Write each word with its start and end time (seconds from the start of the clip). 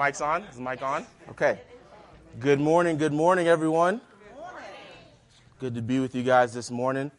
Mic's 0.00 0.22
on? 0.22 0.44
Is 0.44 0.56
the 0.56 0.62
mic 0.62 0.80
on? 0.80 1.06
Okay. 1.28 1.60
Good 2.38 2.58
morning. 2.58 2.96
Good 2.96 3.12
morning, 3.12 3.48
everyone. 3.48 4.00
Good 5.58 5.74
to 5.74 5.82
be 5.82 6.00
with 6.00 6.14
you 6.14 6.22
guys 6.22 6.54
this 6.54 6.70
morning. 6.70 7.10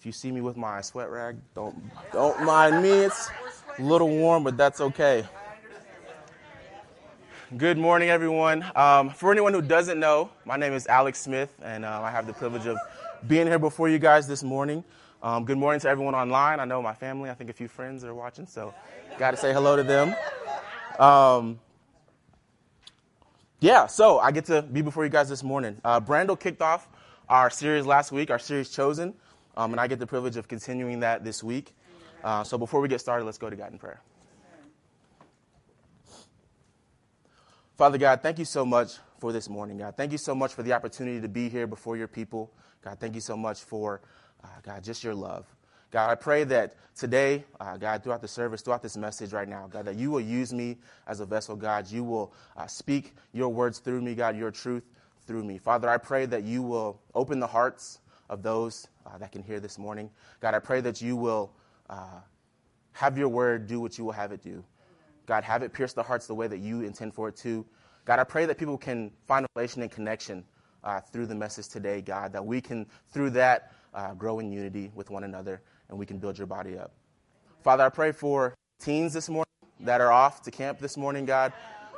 If 0.00 0.04
you 0.04 0.10
see 0.10 0.32
me 0.32 0.40
with 0.40 0.56
my 0.56 0.80
sweat 0.80 1.08
rag, 1.08 1.36
don't 1.54 1.80
don't 2.12 2.42
mind 2.42 2.82
me. 2.82 2.90
It's 2.90 3.30
a 3.78 3.82
little 3.82 4.08
warm, 4.08 4.42
but 4.42 4.56
that's 4.56 4.80
okay. 4.80 5.28
Good 7.56 7.78
morning, 7.78 8.10
everyone. 8.10 8.66
Um, 8.74 9.10
for 9.10 9.30
anyone 9.30 9.54
who 9.54 9.62
doesn't 9.62 10.00
know, 10.00 10.30
my 10.44 10.56
name 10.56 10.72
is 10.72 10.88
Alex 10.88 11.20
Smith, 11.20 11.54
and 11.62 11.84
uh, 11.84 12.00
I 12.02 12.10
have 12.10 12.26
the 12.26 12.32
privilege 12.32 12.66
of 12.66 12.78
being 13.28 13.46
here 13.46 13.60
before 13.60 13.88
you 13.88 14.00
guys 14.00 14.26
this 14.26 14.42
morning. 14.42 14.82
Um, 15.22 15.44
good 15.44 15.56
morning 15.56 15.78
to 15.82 15.88
everyone 15.88 16.16
online. 16.16 16.58
I 16.58 16.64
know 16.64 16.82
my 16.82 16.94
family. 16.94 17.30
I 17.30 17.34
think 17.34 17.48
a 17.48 17.52
few 17.52 17.68
friends 17.68 18.02
are 18.02 18.12
watching, 18.12 18.48
so 18.48 18.74
got 19.20 19.30
to 19.30 19.36
say 19.36 19.52
hello 19.52 19.76
to 19.76 19.84
them. 19.84 20.16
Um, 20.98 21.60
yeah, 23.60 23.86
so 23.86 24.18
I 24.18 24.32
get 24.32 24.44
to 24.46 24.62
be 24.62 24.82
before 24.82 25.04
you 25.04 25.10
guys 25.10 25.28
this 25.28 25.42
morning. 25.42 25.80
Uh, 25.84 26.00
Brando 26.00 26.38
kicked 26.38 26.60
off 26.60 26.88
our 27.28 27.50
series 27.50 27.86
last 27.86 28.12
week, 28.12 28.30
our 28.30 28.38
series 28.38 28.70
Chosen, 28.70 29.14
um, 29.56 29.72
and 29.72 29.80
I 29.80 29.86
get 29.86 29.98
the 29.98 30.06
privilege 30.06 30.36
of 30.36 30.46
continuing 30.46 31.00
that 31.00 31.24
this 31.24 31.42
week. 31.42 31.74
Uh, 32.22 32.44
so 32.44 32.58
before 32.58 32.80
we 32.80 32.88
get 32.88 33.00
started, 33.00 33.24
let's 33.24 33.38
go 33.38 33.48
to 33.48 33.56
God 33.56 33.72
in 33.72 33.78
prayer. 33.78 34.00
Father 37.76 37.98
God, 37.98 38.22
thank 38.22 38.38
you 38.38 38.44
so 38.44 38.64
much 38.64 38.98
for 39.18 39.32
this 39.32 39.48
morning, 39.48 39.78
God. 39.78 39.96
Thank 39.96 40.12
you 40.12 40.18
so 40.18 40.34
much 40.34 40.52
for 40.52 40.62
the 40.62 40.72
opportunity 40.72 41.20
to 41.20 41.28
be 41.28 41.48
here 41.48 41.66
before 41.66 41.96
your 41.96 42.08
people. 42.08 42.50
God, 42.82 42.98
thank 43.00 43.14
you 43.14 43.20
so 43.20 43.36
much 43.36 43.60
for, 43.62 44.02
uh, 44.44 44.48
God, 44.62 44.84
just 44.84 45.02
your 45.02 45.14
love. 45.14 45.46
God, 45.90 46.10
I 46.10 46.14
pray 46.14 46.44
that 46.44 46.74
today, 46.96 47.44
uh, 47.60 47.76
God, 47.76 48.02
throughout 48.02 48.20
the 48.20 48.28
service, 48.28 48.62
throughout 48.62 48.82
this 48.82 48.96
message 48.96 49.32
right 49.32 49.48
now, 49.48 49.66
God, 49.66 49.84
that 49.84 49.96
you 49.96 50.10
will 50.10 50.20
use 50.20 50.52
me 50.52 50.78
as 51.06 51.20
a 51.20 51.26
vessel, 51.26 51.56
God. 51.56 51.90
You 51.90 52.04
will 52.04 52.32
uh, 52.56 52.66
speak 52.66 53.14
your 53.32 53.48
words 53.48 53.78
through 53.78 54.00
me, 54.02 54.14
God, 54.14 54.36
your 54.36 54.50
truth 54.50 54.84
through 55.26 55.44
me. 55.44 55.58
Father, 55.58 55.88
I 55.88 55.98
pray 55.98 56.26
that 56.26 56.42
you 56.42 56.62
will 56.62 57.00
open 57.14 57.38
the 57.40 57.46
hearts 57.46 58.00
of 58.28 58.42
those 58.42 58.88
uh, 59.06 59.18
that 59.18 59.32
can 59.32 59.42
hear 59.42 59.60
this 59.60 59.78
morning. 59.78 60.10
God, 60.40 60.54
I 60.54 60.58
pray 60.58 60.80
that 60.80 61.00
you 61.00 61.16
will 61.16 61.52
uh, 61.88 62.20
have 62.92 63.16
your 63.16 63.28
word 63.28 63.66
do 63.66 63.80
what 63.80 63.98
you 63.98 64.04
will 64.04 64.12
have 64.12 64.32
it 64.32 64.42
do. 64.42 64.64
God, 65.26 65.44
have 65.44 65.62
it 65.62 65.72
pierce 65.72 65.92
the 65.92 66.02
hearts 66.02 66.26
the 66.26 66.34
way 66.34 66.46
that 66.46 66.58
you 66.58 66.82
intend 66.82 67.14
for 67.14 67.28
it 67.28 67.36
to. 67.36 67.64
God, 68.04 68.18
I 68.20 68.24
pray 68.24 68.46
that 68.46 68.58
people 68.58 68.78
can 68.78 69.10
find 69.26 69.46
relation 69.56 69.82
and 69.82 69.90
connection 69.90 70.44
uh, 70.84 71.00
through 71.00 71.26
the 71.26 71.34
message 71.34 71.68
today, 71.68 72.00
God, 72.00 72.32
that 72.32 72.44
we 72.44 72.60
can, 72.60 72.86
through 73.10 73.30
that, 73.30 73.72
uh, 73.96 74.14
grow 74.14 74.38
in 74.38 74.52
unity 74.52 74.92
with 74.94 75.10
one 75.10 75.24
another 75.24 75.60
and 75.88 75.98
we 75.98 76.06
can 76.06 76.18
build 76.18 76.38
your 76.38 76.46
body 76.46 76.78
up. 76.78 76.92
Father, 77.64 77.84
I 77.84 77.88
pray 77.88 78.12
for 78.12 78.54
teens 78.80 79.12
this 79.12 79.28
morning 79.28 79.46
that 79.80 80.00
are 80.00 80.12
off 80.12 80.42
to 80.42 80.50
camp 80.50 80.78
this 80.78 80.96
morning, 80.96 81.24
God. 81.24 81.52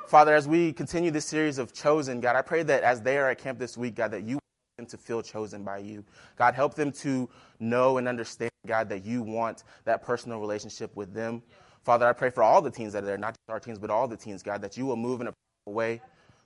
Father, 0.07 0.35
as 0.35 0.49
we 0.49 0.73
continue 0.73 1.11
this 1.11 1.27
series 1.27 1.59
of 1.59 1.75
chosen, 1.75 2.21
God, 2.21 2.37
I 2.37 2.43
pray 2.43 2.63
that 2.63 2.83
as 2.83 3.03
they 3.03 3.19
are 3.19 3.29
at 3.29 3.39
camp 3.39 3.59
this 3.59 3.77
week, 3.77 3.97
God, 3.97 4.13
that 4.13 4.23
you 4.23 4.39
them 4.79 4.87
to 4.87 4.97
feel 4.97 5.21
chosen 5.21 5.65
by 5.65 5.79
you. 5.79 6.05
God, 6.37 6.55
help 6.55 6.75
them 6.75 6.93
to 6.93 7.29
know 7.59 7.99
and 7.99 8.09
understand, 8.09 8.51
God, 8.67 8.89
that 8.89 9.05
you 9.05 9.23
want 9.23 9.65
that 9.85 10.03
personal 10.03 10.41
relationship 10.41 10.95
with 10.97 11.13
them. 11.13 11.43
Father, 11.83 12.07
I 12.07 12.13
pray 12.13 12.31
for 12.31 12.43
all 12.43 12.63
the 12.63 12.71
teens 12.71 12.93
that 12.93 13.03
are 13.03 13.07
there, 13.07 13.19
not 13.19 13.35
just 13.35 13.51
our 13.51 13.61
teens, 13.61 13.79
but 13.79 13.91
all 13.91 14.07
the 14.07 14.17
teens, 14.17 14.43
God, 14.43 14.63
that 14.63 14.77
you 14.77 14.87
will 14.87 14.97
move 14.97 15.21
in 15.21 15.29
a 15.29 15.71
way. 15.71 16.01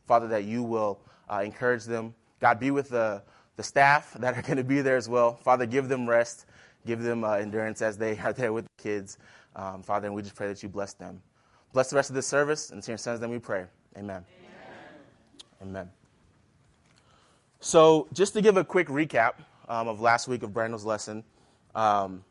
Father, 0.07 0.27
that 0.29 0.45
you 0.45 0.63
will 0.63 1.01
uh, 1.31 1.43
encourage 1.45 1.85
them. 1.85 2.15
God, 2.41 2.59
be 2.59 2.71
with 2.71 2.89
the, 2.89 3.23
the 3.57 3.63
staff 3.63 4.15
that 4.15 4.37
are 4.37 4.43
going 4.49 4.57
to 4.57 4.65
be 4.65 4.81
there 4.81 4.97
as 4.97 5.09
well. 5.09 5.37
Father, 5.37 5.67
give 5.67 5.89
them 5.89 6.09
rest 6.09 6.47
give 6.87 7.03
them 7.03 7.25
uh, 7.25 7.35
endurance 7.35 7.83
as 7.83 7.97
they 7.97 8.19
are 8.19 8.33
there 8.33 8.53
with 8.53 8.65
the 8.65 8.83
kids. 8.83 9.19
Um, 9.55 9.83
Father, 9.83 10.07
and 10.07 10.15
we 10.15 10.23
just 10.23 10.35
pray 10.35 10.49
that 10.49 10.63
you 10.63 10.69
bless 10.69 10.95
them. 10.95 11.23
Bless 11.73 11.91
the 11.91 11.97
rest 11.97 12.11
of 12.11 12.17
this 12.17 12.27
service, 12.27 12.71
and 12.71 12.83
to 12.83 12.91
your 12.91 12.99
son's 12.99 13.21
name 13.21 13.31
we 13.31 13.39
pray. 13.39 13.65
Amen. 13.97 14.25
Amen. 15.61 15.63
Amen. 15.63 15.91
So, 17.61 18.09
just 18.13 18.35
to 18.35 18.43
give 18.43 18.57
a 18.57 18.65
quick 18.65 18.89
recap 18.89 19.35
um, 19.69 19.89
of 19.89 20.01
last 20.01 20.29
week 20.29 20.43
of 20.43 20.53
Brandon's 20.53 20.85
lesson, 20.85 21.23
um, 21.75 22.25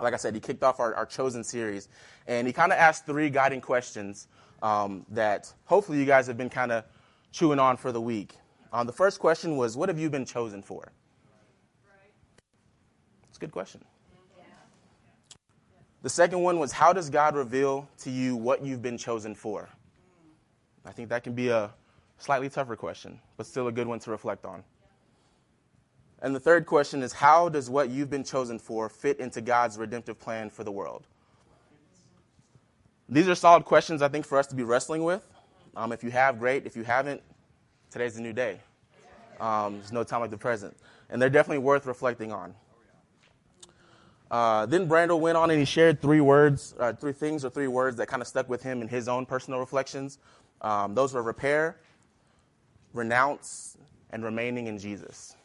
like 0.00 0.14
I 0.14 0.16
said, 0.16 0.34
he 0.34 0.40
kicked 0.40 0.62
off 0.62 0.80
our, 0.80 0.94
our 0.94 1.06
chosen 1.06 1.44
series, 1.44 1.88
and 2.26 2.46
he 2.46 2.52
kind 2.52 2.72
of 2.72 2.78
asked 2.78 3.06
three 3.06 3.28
guiding 3.30 3.60
questions 3.60 4.28
um, 4.62 5.04
that 5.10 5.52
hopefully 5.64 5.98
you 5.98 6.06
guys 6.06 6.26
have 6.26 6.38
been 6.38 6.50
kind 6.50 6.72
of 6.72 6.84
chewing 7.32 7.58
on 7.58 7.76
for 7.76 7.92
the 7.92 8.00
week. 8.00 8.36
Um, 8.74 8.88
the 8.88 8.92
first 8.92 9.20
question 9.20 9.56
was, 9.56 9.76
What 9.76 9.88
have 9.88 10.00
you 10.00 10.10
been 10.10 10.26
chosen 10.26 10.60
for? 10.60 10.90
It's 13.28 13.38
a 13.38 13.40
good 13.40 13.52
question. 13.52 13.82
The 16.02 16.10
second 16.10 16.40
one 16.42 16.58
was 16.58 16.72
how 16.72 16.92
does 16.92 17.08
God 17.08 17.34
reveal 17.34 17.88
to 17.98 18.10
you 18.10 18.36
what 18.36 18.62
you've 18.62 18.82
been 18.82 18.98
chosen 18.98 19.34
for? 19.34 19.70
I 20.84 20.90
think 20.90 21.08
that 21.08 21.22
can 21.24 21.32
be 21.32 21.48
a 21.48 21.70
slightly 22.18 22.50
tougher 22.50 22.76
question, 22.76 23.20
but 23.38 23.46
still 23.46 23.68
a 23.68 23.72
good 23.72 23.86
one 23.86 24.00
to 24.00 24.10
reflect 24.10 24.44
on. 24.44 24.64
And 26.20 26.34
the 26.34 26.40
third 26.40 26.66
question 26.66 27.02
is 27.02 27.12
how 27.12 27.48
does 27.48 27.70
what 27.70 27.90
you've 27.90 28.10
been 28.10 28.24
chosen 28.24 28.58
for 28.58 28.88
fit 28.88 29.18
into 29.18 29.40
God's 29.40 29.78
redemptive 29.78 30.18
plan 30.18 30.50
for 30.50 30.64
the 30.64 30.72
world? 30.72 31.06
These 33.08 33.28
are 33.28 33.34
solid 33.34 33.64
questions, 33.64 34.02
I 34.02 34.08
think, 34.08 34.26
for 34.26 34.36
us 34.36 34.48
to 34.48 34.54
be 34.54 34.64
wrestling 34.64 35.04
with. 35.04 35.24
Um, 35.76 35.92
if 35.92 36.02
you 36.04 36.10
have, 36.10 36.38
great. 36.38 36.66
If 36.66 36.76
you 36.76 36.82
haven't, 36.82 37.22
today's 37.94 38.16
a 38.16 38.20
new 38.20 38.32
day. 38.32 38.58
Um, 39.38 39.74
there's 39.74 39.92
no 39.92 40.02
time 40.02 40.20
like 40.20 40.32
the 40.32 40.36
present. 40.36 40.76
And 41.10 41.22
they're 41.22 41.30
definitely 41.30 41.62
worth 41.62 41.86
reflecting 41.86 42.32
on. 42.32 42.52
Uh, 44.32 44.66
then 44.66 44.88
Brando 44.88 45.16
went 45.16 45.36
on 45.36 45.48
and 45.50 45.60
he 45.60 45.64
shared 45.64 46.02
three 46.02 46.20
words, 46.20 46.74
uh, 46.80 46.92
three 46.92 47.12
things 47.12 47.44
or 47.44 47.50
three 47.50 47.68
words 47.68 47.96
that 47.98 48.08
kind 48.08 48.20
of 48.20 48.26
stuck 48.26 48.48
with 48.48 48.64
him 48.64 48.82
in 48.82 48.88
his 48.88 49.06
own 49.06 49.26
personal 49.26 49.60
reflections. 49.60 50.18
Um, 50.60 50.96
those 50.96 51.14
were 51.14 51.22
repair, 51.22 51.78
renounce, 52.92 53.78
and 54.10 54.24
remaining 54.24 54.66
in 54.66 54.76
Jesus. 54.76 55.36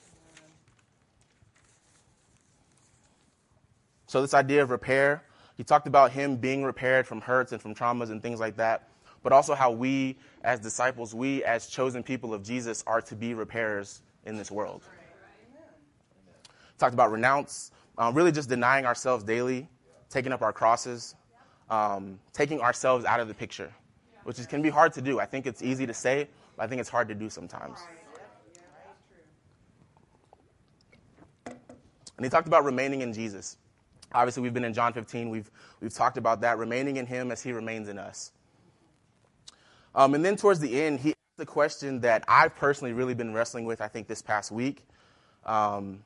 So, 4.08 4.24
this 4.24 4.34
idea 4.34 4.64
of 4.64 4.72
repair, 4.72 5.24
he 5.56 5.64
talked 5.64 5.86
about 5.86 6.14
him 6.14 6.38
being 6.38 6.64
repaired 6.64 7.06
from 7.06 7.22
hurts 7.22 7.52
and 7.52 7.62
from 7.62 7.76
traumas 7.76 8.10
and 8.10 8.24
things 8.24 8.40
like 8.40 8.56
that, 8.56 8.90
but 9.24 9.32
also 9.32 9.54
how 9.54 9.72
we, 9.72 10.18
as 10.44 10.60
disciples, 10.60 11.14
we, 11.14 11.44
as 11.44 11.68
chosen 11.68 12.04
people 12.04 12.34
of 12.34 12.44
Jesus, 12.44 12.84
are 12.88 13.02
to 13.02 13.16
be 13.16 13.34
repairers 13.34 14.02
in 14.26 14.38
this 14.38 14.52
world. 14.52 14.84
Talked 16.78 16.94
about 16.94 17.12
renounce, 17.12 17.72
um, 17.98 18.16
really 18.16 18.32
just 18.32 18.48
denying 18.48 18.86
ourselves 18.86 19.24
daily, 19.24 19.68
taking 20.10 20.32
up 20.32 20.42
our 20.42 20.54
crosses, 20.54 21.16
um, 21.70 22.20
taking 22.34 22.62
ourselves 22.62 23.06
out 23.06 23.20
of 23.20 23.28
the 23.28 23.34
picture, 23.34 23.72
which 24.24 24.40
is, 24.40 24.48
can 24.48 24.62
be 24.62 24.70
hard 24.70 24.94
to 24.94 25.02
do. 25.02 25.20
I 25.20 25.26
think 25.26 25.46
it's 25.46 25.62
easy 25.62 25.86
to 25.86 25.94
say, 25.94 26.28
but 26.56 26.64
I 26.64 26.68
think 26.68 26.80
it's 26.80 26.90
hard 26.90 27.08
to 27.10 27.16
do 27.16 27.30
sometimes. 27.30 27.80
And 31.46 32.26
he 32.26 32.30
talked 32.30 32.48
about 32.48 32.66
remaining 32.66 33.02
in 33.02 33.14
Jesus. 33.14 33.58
Obviously, 34.14 34.44
we've 34.44 34.54
been 34.54 34.66
in 34.66 34.74
John 34.74 34.92
15. 34.92 35.30
We've, 35.30 35.50
we've 35.80 35.94
talked 35.94 36.18
about 36.18 36.42
that, 36.42 36.58
remaining 36.58 36.98
in 36.98 37.06
him 37.06 37.32
as 37.32 37.42
he 37.42 37.54
remains 37.54 37.88
in 37.88 37.98
us. 37.98 38.32
Um, 39.96 40.14
and 40.14 40.24
then 40.24 40.36
towards 40.36 40.60
the 40.60 40.82
end, 40.82 41.00
he 41.00 41.10
asked 41.10 41.38
the 41.38 41.46
question 41.46 42.00
that 42.02 42.24
I've 42.28 42.56
personally 42.56 42.94
really 42.94 43.14
been 43.14 43.34
wrestling 43.34 43.66
with, 43.66 43.82
I 43.82 43.88
think, 43.88 44.08
this 44.08 44.22
past 44.22 44.52
week. 44.52 44.86
Um, 45.46 46.04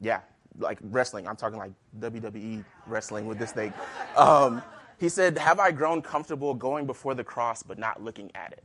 yeah, 0.00 0.20
like 0.58 0.78
wrestling. 0.82 1.26
I'm 1.26 1.36
talking 1.36 1.58
like 1.58 1.72
WWE 1.98 2.64
wrestling 2.86 3.26
with 3.26 3.38
this 3.38 3.52
thing. 3.52 3.72
Um, 4.16 4.62
he 4.98 5.08
said, 5.08 5.38
Have 5.38 5.58
I 5.58 5.72
grown 5.72 6.02
comfortable 6.02 6.54
going 6.54 6.86
before 6.86 7.14
the 7.14 7.24
cross 7.24 7.62
but 7.62 7.78
not 7.78 8.02
looking 8.02 8.30
at 8.34 8.52
it? 8.52 8.64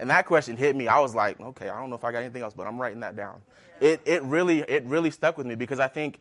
And 0.00 0.08
that 0.08 0.24
question 0.24 0.56
hit 0.56 0.74
me. 0.74 0.88
I 0.88 0.98
was 0.98 1.14
like, 1.14 1.38
okay, 1.38 1.68
I 1.68 1.78
don't 1.78 1.90
know 1.90 1.96
if 1.96 2.04
I 2.04 2.10
got 2.10 2.20
anything 2.20 2.42
else, 2.42 2.54
but 2.54 2.66
I'm 2.66 2.80
writing 2.80 3.00
that 3.00 3.16
down. 3.16 3.42
It, 3.80 4.00
it, 4.06 4.22
really, 4.22 4.60
it 4.60 4.82
really 4.84 5.10
stuck 5.10 5.36
with 5.36 5.46
me 5.46 5.54
because 5.54 5.78
I 5.78 5.88
think 5.88 6.20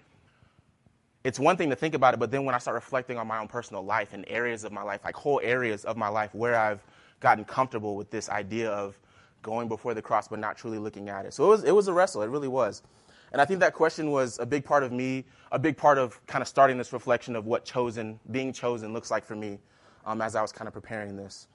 it's 1.23 1.39
one 1.39 1.57
thing 1.57 1.69
to 1.69 1.75
think 1.75 1.93
about 1.93 2.13
it, 2.13 2.19
but 2.19 2.31
then 2.31 2.45
when 2.45 2.55
I 2.55 2.59
start 2.59 2.75
reflecting 2.75 3.17
on 3.17 3.27
my 3.27 3.39
own 3.39 3.47
personal 3.47 3.83
life 3.83 4.13
and 4.13 4.23
areas 4.27 4.63
of 4.63 4.71
my 4.71 4.81
life, 4.81 5.01
like 5.03 5.15
whole 5.15 5.41
areas 5.43 5.83
of 5.83 5.97
my 5.97 6.07
life 6.07 6.33
where 6.33 6.55
I've 6.55 6.83
gotten 7.19 7.43
comfortable 7.43 7.95
with 7.95 8.09
this 8.09 8.29
idea 8.29 8.71
of 8.71 8.97
going 9.41 9.67
before 9.67 9.93
the 9.93 10.01
cross 10.01 10.27
but 10.27 10.39
not 10.39 10.57
truly 10.57 10.77
looking 10.77 11.09
at 11.09 11.25
it. 11.25 11.33
So 11.33 11.45
it 11.45 11.49
was, 11.49 11.63
it 11.65 11.71
was 11.71 11.87
a 11.87 11.93
wrestle. 11.93 12.21
It 12.21 12.29
really 12.29 12.47
was. 12.47 12.83
And 13.31 13.41
I 13.41 13.45
think 13.45 13.59
that 13.59 13.73
question 13.73 14.11
was 14.11 14.39
a 14.39 14.45
big 14.45 14.63
part 14.63 14.83
of 14.83 14.91
me, 14.91 15.25
a 15.51 15.59
big 15.59 15.77
part 15.77 15.97
of 15.97 16.25
kind 16.25 16.41
of 16.41 16.47
starting 16.47 16.77
this 16.77 16.93
reflection 16.93 17.35
of 17.35 17.45
what 17.45 17.65
chosen, 17.65 18.19
being 18.31 18.53
chosen 18.53 18.93
looks 18.93 19.11
like 19.11 19.25
for 19.25 19.35
me 19.35 19.59
um, 20.05 20.21
as 20.21 20.35
I 20.35 20.41
was 20.41 20.51
kind 20.51 20.67
of 20.67 20.73
preparing 20.73 21.15
this. 21.15 21.47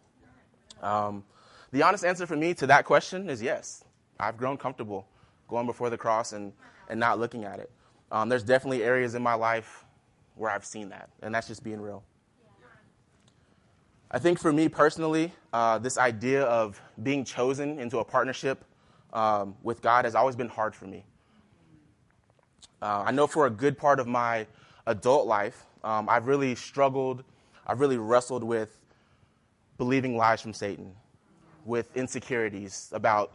Um, 0.82 1.24
the 1.72 1.82
honest 1.82 2.04
answer 2.04 2.26
for 2.26 2.36
me 2.36 2.54
to 2.54 2.66
that 2.68 2.84
question 2.84 3.28
is 3.28 3.42
yes. 3.42 3.84
I've 4.20 4.36
grown 4.36 4.56
comfortable 4.56 5.08
going 5.48 5.66
before 5.66 5.90
the 5.90 5.98
cross 5.98 6.32
and, 6.32 6.52
and 6.88 7.00
not 7.00 7.18
looking 7.18 7.44
at 7.44 7.58
it. 7.58 7.70
Um, 8.10 8.28
there's 8.28 8.44
definitely 8.44 8.82
areas 8.82 9.14
in 9.14 9.22
my 9.22 9.34
life 9.34 9.84
where 10.36 10.50
I've 10.50 10.64
seen 10.64 10.88
that, 10.90 11.10
and 11.22 11.34
that's 11.34 11.48
just 11.48 11.62
being 11.64 11.80
real. 11.80 12.02
I 14.14 14.18
think 14.20 14.38
for 14.38 14.52
me 14.52 14.68
personally, 14.68 15.32
uh, 15.52 15.78
this 15.78 15.98
idea 15.98 16.44
of 16.44 16.80
being 17.02 17.24
chosen 17.24 17.80
into 17.80 17.98
a 17.98 18.04
partnership 18.04 18.64
um, 19.12 19.56
with 19.64 19.82
God 19.82 20.04
has 20.04 20.14
always 20.14 20.36
been 20.36 20.48
hard 20.48 20.72
for 20.72 20.86
me. 20.86 21.04
Uh, 22.80 23.02
I 23.06 23.10
know 23.10 23.26
for 23.26 23.46
a 23.46 23.50
good 23.50 23.76
part 23.76 23.98
of 23.98 24.06
my 24.06 24.46
adult 24.86 25.26
life, 25.26 25.66
um, 25.82 26.08
I've 26.08 26.28
really 26.28 26.54
struggled, 26.54 27.24
I've 27.66 27.80
really 27.80 27.96
wrestled 27.98 28.44
with 28.44 28.78
believing 29.78 30.16
lies 30.16 30.40
from 30.40 30.52
Satan, 30.52 30.94
with 31.64 31.96
insecurities 31.96 32.90
about 32.92 33.32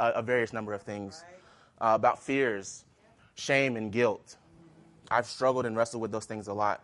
a, 0.00 0.12
a 0.12 0.22
various 0.22 0.54
number 0.54 0.72
of 0.72 0.80
things, 0.80 1.24
uh, 1.82 1.92
about 1.94 2.22
fears, 2.22 2.85
shame, 3.36 3.76
and 3.76 3.92
guilt. 3.92 4.36
I've 5.10 5.26
struggled 5.26 5.66
and 5.66 5.76
wrestled 5.76 6.02
with 6.02 6.10
those 6.10 6.24
things 6.24 6.48
a 6.48 6.52
lot. 6.52 6.82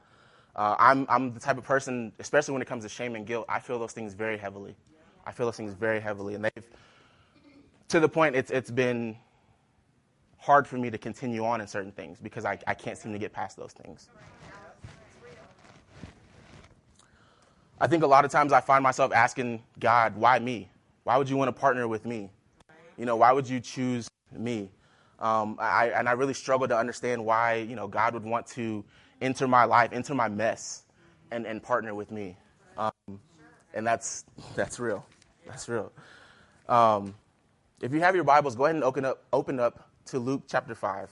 Uh, 0.54 0.76
I'm, 0.78 1.06
I'm 1.08 1.32
the 1.32 1.40
type 1.40 1.58
of 1.58 1.64
person, 1.64 2.12
especially 2.18 2.52
when 2.52 2.62
it 2.62 2.68
comes 2.68 2.84
to 2.84 2.88
shame 2.88 3.16
and 3.16 3.26
guilt, 3.26 3.46
I 3.48 3.58
feel 3.58 3.78
those 3.78 3.92
things 3.92 4.14
very 4.14 4.36
heavily. 4.36 4.76
I 5.26 5.32
feel 5.32 5.46
those 5.46 5.56
things 5.56 5.72
very 5.72 6.00
heavily. 6.00 6.34
And 6.34 6.44
they've, 6.44 6.66
to 7.88 8.00
the 8.00 8.08
point, 8.08 8.36
it's, 8.36 8.50
it's 8.50 8.70
been 8.70 9.16
hard 10.38 10.66
for 10.66 10.76
me 10.76 10.90
to 10.90 10.98
continue 10.98 11.44
on 11.44 11.60
in 11.60 11.66
certain 11.66 11.92
things 11.92 12.18
because 12.20 12.44
I, 12.44 12.58
I 12.66 12.74
can't 12.74 12.98
seem 12.98 13.12
to 13.12 13.18
get 13.18 13.32
past 13.32 13.56
those 13.56 13.72
things. 13.72 14.08
I 17.80 17.86
think 17.86 18.02
a 18.02 18.06
lot 18.06 18.24
of 18.24 18.30
times 18.30 18.52
I 18.52 18.60
find 18.60 18.82
myself 18.82 19.12
asking 19.12 19.62
God, 19.80 20.16
why 20.16 20.38
me? 20.38 20.68
Why 21.04 21.16
would 21.16 21.28
you 21.28 21.36
want 21.36 21.48
to 21.48 21.52
partner 21.52 21.88
with 21.88 22.04
me? 22.04 22.30
You 22.96 23.06
know, 23.06 23.16
why 23.16 23.32
would 23.32 23.48
you 23.48 23.58
choose 23.58 24.08
me? 24.30 24.70
Um, 25.22 25.56
I, 25.60 25.90
and 25.90 26.08
I 26.08 26.12
really 26.12 26.34
struggle 26.34 26.66
to 26.66 26.76
understand 26.76 27.24
why, 27.24 27.54
you 27.54 27.76
know, 27.76 27.86
God 27.86 28.12
would 28.14 28.24
want 28.24 28.44
to 28.48 28.84
enter 29.20 29.46
my 29.46 29.64
life, 29.64 29.90
enter 29.92 30.14
my 30.14 30.28
mess, 30.28 30.82
and, 31.30 31.46
and 31.46 31.62
partner 31.62 31.94
with 31.94 32.10
me. 32.10 32.36
Um, 32.76 33.20
and 33.72 33.86
that's, 33.86 34.24
that's 34.56 34.80
real. 34.80 35.06
That's 35.46 35.68
real. 35.68 35.92
Um, 36.68 37.14
if 37.80 37.92
you 37.92 38.00
have 38.00 38.16
your 38.16 38.24
Bibles, 38.24 38.56
go 38.56 38.64
ahead 38.64 38.74
and 38.74 38.82
open 38.82 39.04
up, 39.04 39.22
open 39.32 39.60
up 39.60 39.88
to 40.06 40.18
Luke 40.18 40.42
chapter 40.48 40.74
5. 40.74 41.08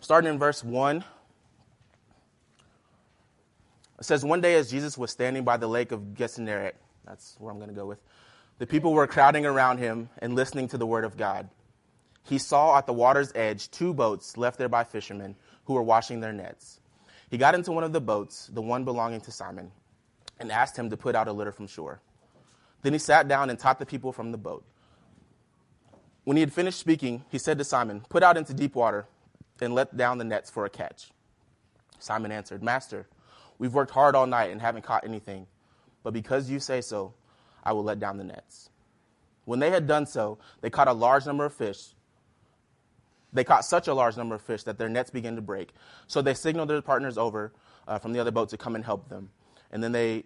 Starting 0.00 0.28
in 0.28 0.38
verse 0.40 0.64
1, 0.64 1.04
it 4.04 4.06
says, 4.06 4.22
One 4.22 4.42
day 4.42 4.56
as 4.56 4.70
Jesus 4.70 4.98
was 4.98 5.10
standing 5.10 5.44
by 5.44 5.56
the 5.56 5.66
lake 5.66 5.90
of 5.90 6.12
Gennesaret, 6.14 6.76
that's 7.06 7.36
where 7.38 7.50
I'm 7.50 7.58
going 7.58 7.70
to 7.70 7.74
go 7.74 7.86
with, 7.86 8.00
the 8.58 8.66
people 8.66 8.92
were 8.92 9.06
crowding 9.06 9.46
around 9.46 9.78
him 9.78 10.10
and 10.18 10.34
listening 10.34 10.68
to 10.68 10.76
the 10.76 10.86
word 10.86 11.06
of 11.06 11.16
God. 11.16 11.48
He 12.22 12.36
saw 12.36 12.76
at 12.76 12.84
the 12.84 12.92
water's 12.92 13.32
edge 13.34 13.70
two 13.70 13.94
boats 13.94 14.36
left 14.36 14.58
there 14.58 14.68
by 14.68 14.84
fishermen 14.84 15.36
who 15.64 15.72
were 15.72 15.82
washing 15.82 16.20
their 16.20 16.34
nets. 16.34 16.80
He 17.30 17.38
got 17.38 17.54
into 17.54 17.72
one 17.72 17.82
of 17.82 17.94
the 17.94 18.00
boats, 18.00 18.50
the 18.52 18.60
one 18.60 18.84
belonging 18.84 19.22
to 19.22 19.32
Simon, 19.32 19.72
and 20.38 20.52
asked 20.52 20.78
him 20.78 20.90
to 20.90 20.98
put 20.98 21.14
out 21.14 21.26
a 21.26 21.32
litter 21.32 21.52
from 21.52 21.66
shore. 21.66 22.02
Then 22.82 22.92
he 22.92 22.98
sat 22.98 23.26
down 23.26 23.48
and 23.48 23.58
taught 23.58 23.78
the 23.78 23.86
people 23.86 24.12
from 24.12 24.32
the 24.32 24.38
boat. 24.38 24.66
When 26.24 26.36
he 26.36 26.42
had 26.42 26.52
finished 26.52 26.78
speaking, 26.78 27.24
he 27.30 27.38
said 27.38 27.56
to 27.56 27.64
Simon, 27.64 28.04
Put 28.10 28.22
out 28.22 28.36
into 28.36 28.52
deep 28.52 28.74
water 28.74 29.06
and 29.62 29.74
let 29.74 29.96
down 29.96 30.18
the 30.18 30.24
nets 30.24 30.50
for 30.50 30.66
a 30.66 30.70
catch. 30.70 31.10
Simon 31.98 32.30
answered, 32.30 32.62
Master, 32.62 33.06
we've 33.58 33.74
worked 33.74 33.90
hard 33.90 34.14
all 34.14 34.26
night 34.26 34.50
and 34.50 34.60
haven't 34.60 34.82
caught 34.82 35.04
anything, 35.04 35.46
but 36.02 36.12
because 36.12 36.50
you 36.50 36.60
say 36.60 36.80
so, 36.80 37.14
I 37.62 37.72
will 37.72 37.84
let 37.84 37.98
down 37.98 38.18
the 38.18 38.24
nets. 38.24 38.70
When 39.44 39.58
they 39.58 39.70
had 39.70 39.86
done 39.86 40.06
so, 40.06 40.38
they 40.60 40.70
caught 40.70 40.88
a 40.88 40.92
large 40.92 41.26
number 41.26 41.44
of 41.44 41.52
fish. 41.52 41.94
They 43.32 43.44
caught 43.44 43.64
such 43.64 43.88
a 43.88 43.94
large 43.94 44.16
number 44.16 44.34
of 44.34 44.42
fish 44.42 44.62
that 44.64 44.78
their 44.78 44.88
nets 44.88 45.10
began 45.10 45.36
to 45.36 45.42
break. 45.42 45.72
So 46.06 46.22
they 46.22 46.34
signaled 46.34 46.70
their 46.70 46.80
partners 46.82 47.18
over 47.18 47.52
uh, 47.86 47.98
from 47.98 48.12
the 48.12 48.20
other 48.20 48.30
boat 48.30 48.48
to 48.50 48.56
come 48.56 48.74
and 48.74 48.84
help 48.84 49.08
them. 49.08 49.30
And 49.70 49.82
then 49.82 49.92
they 49.92 50.24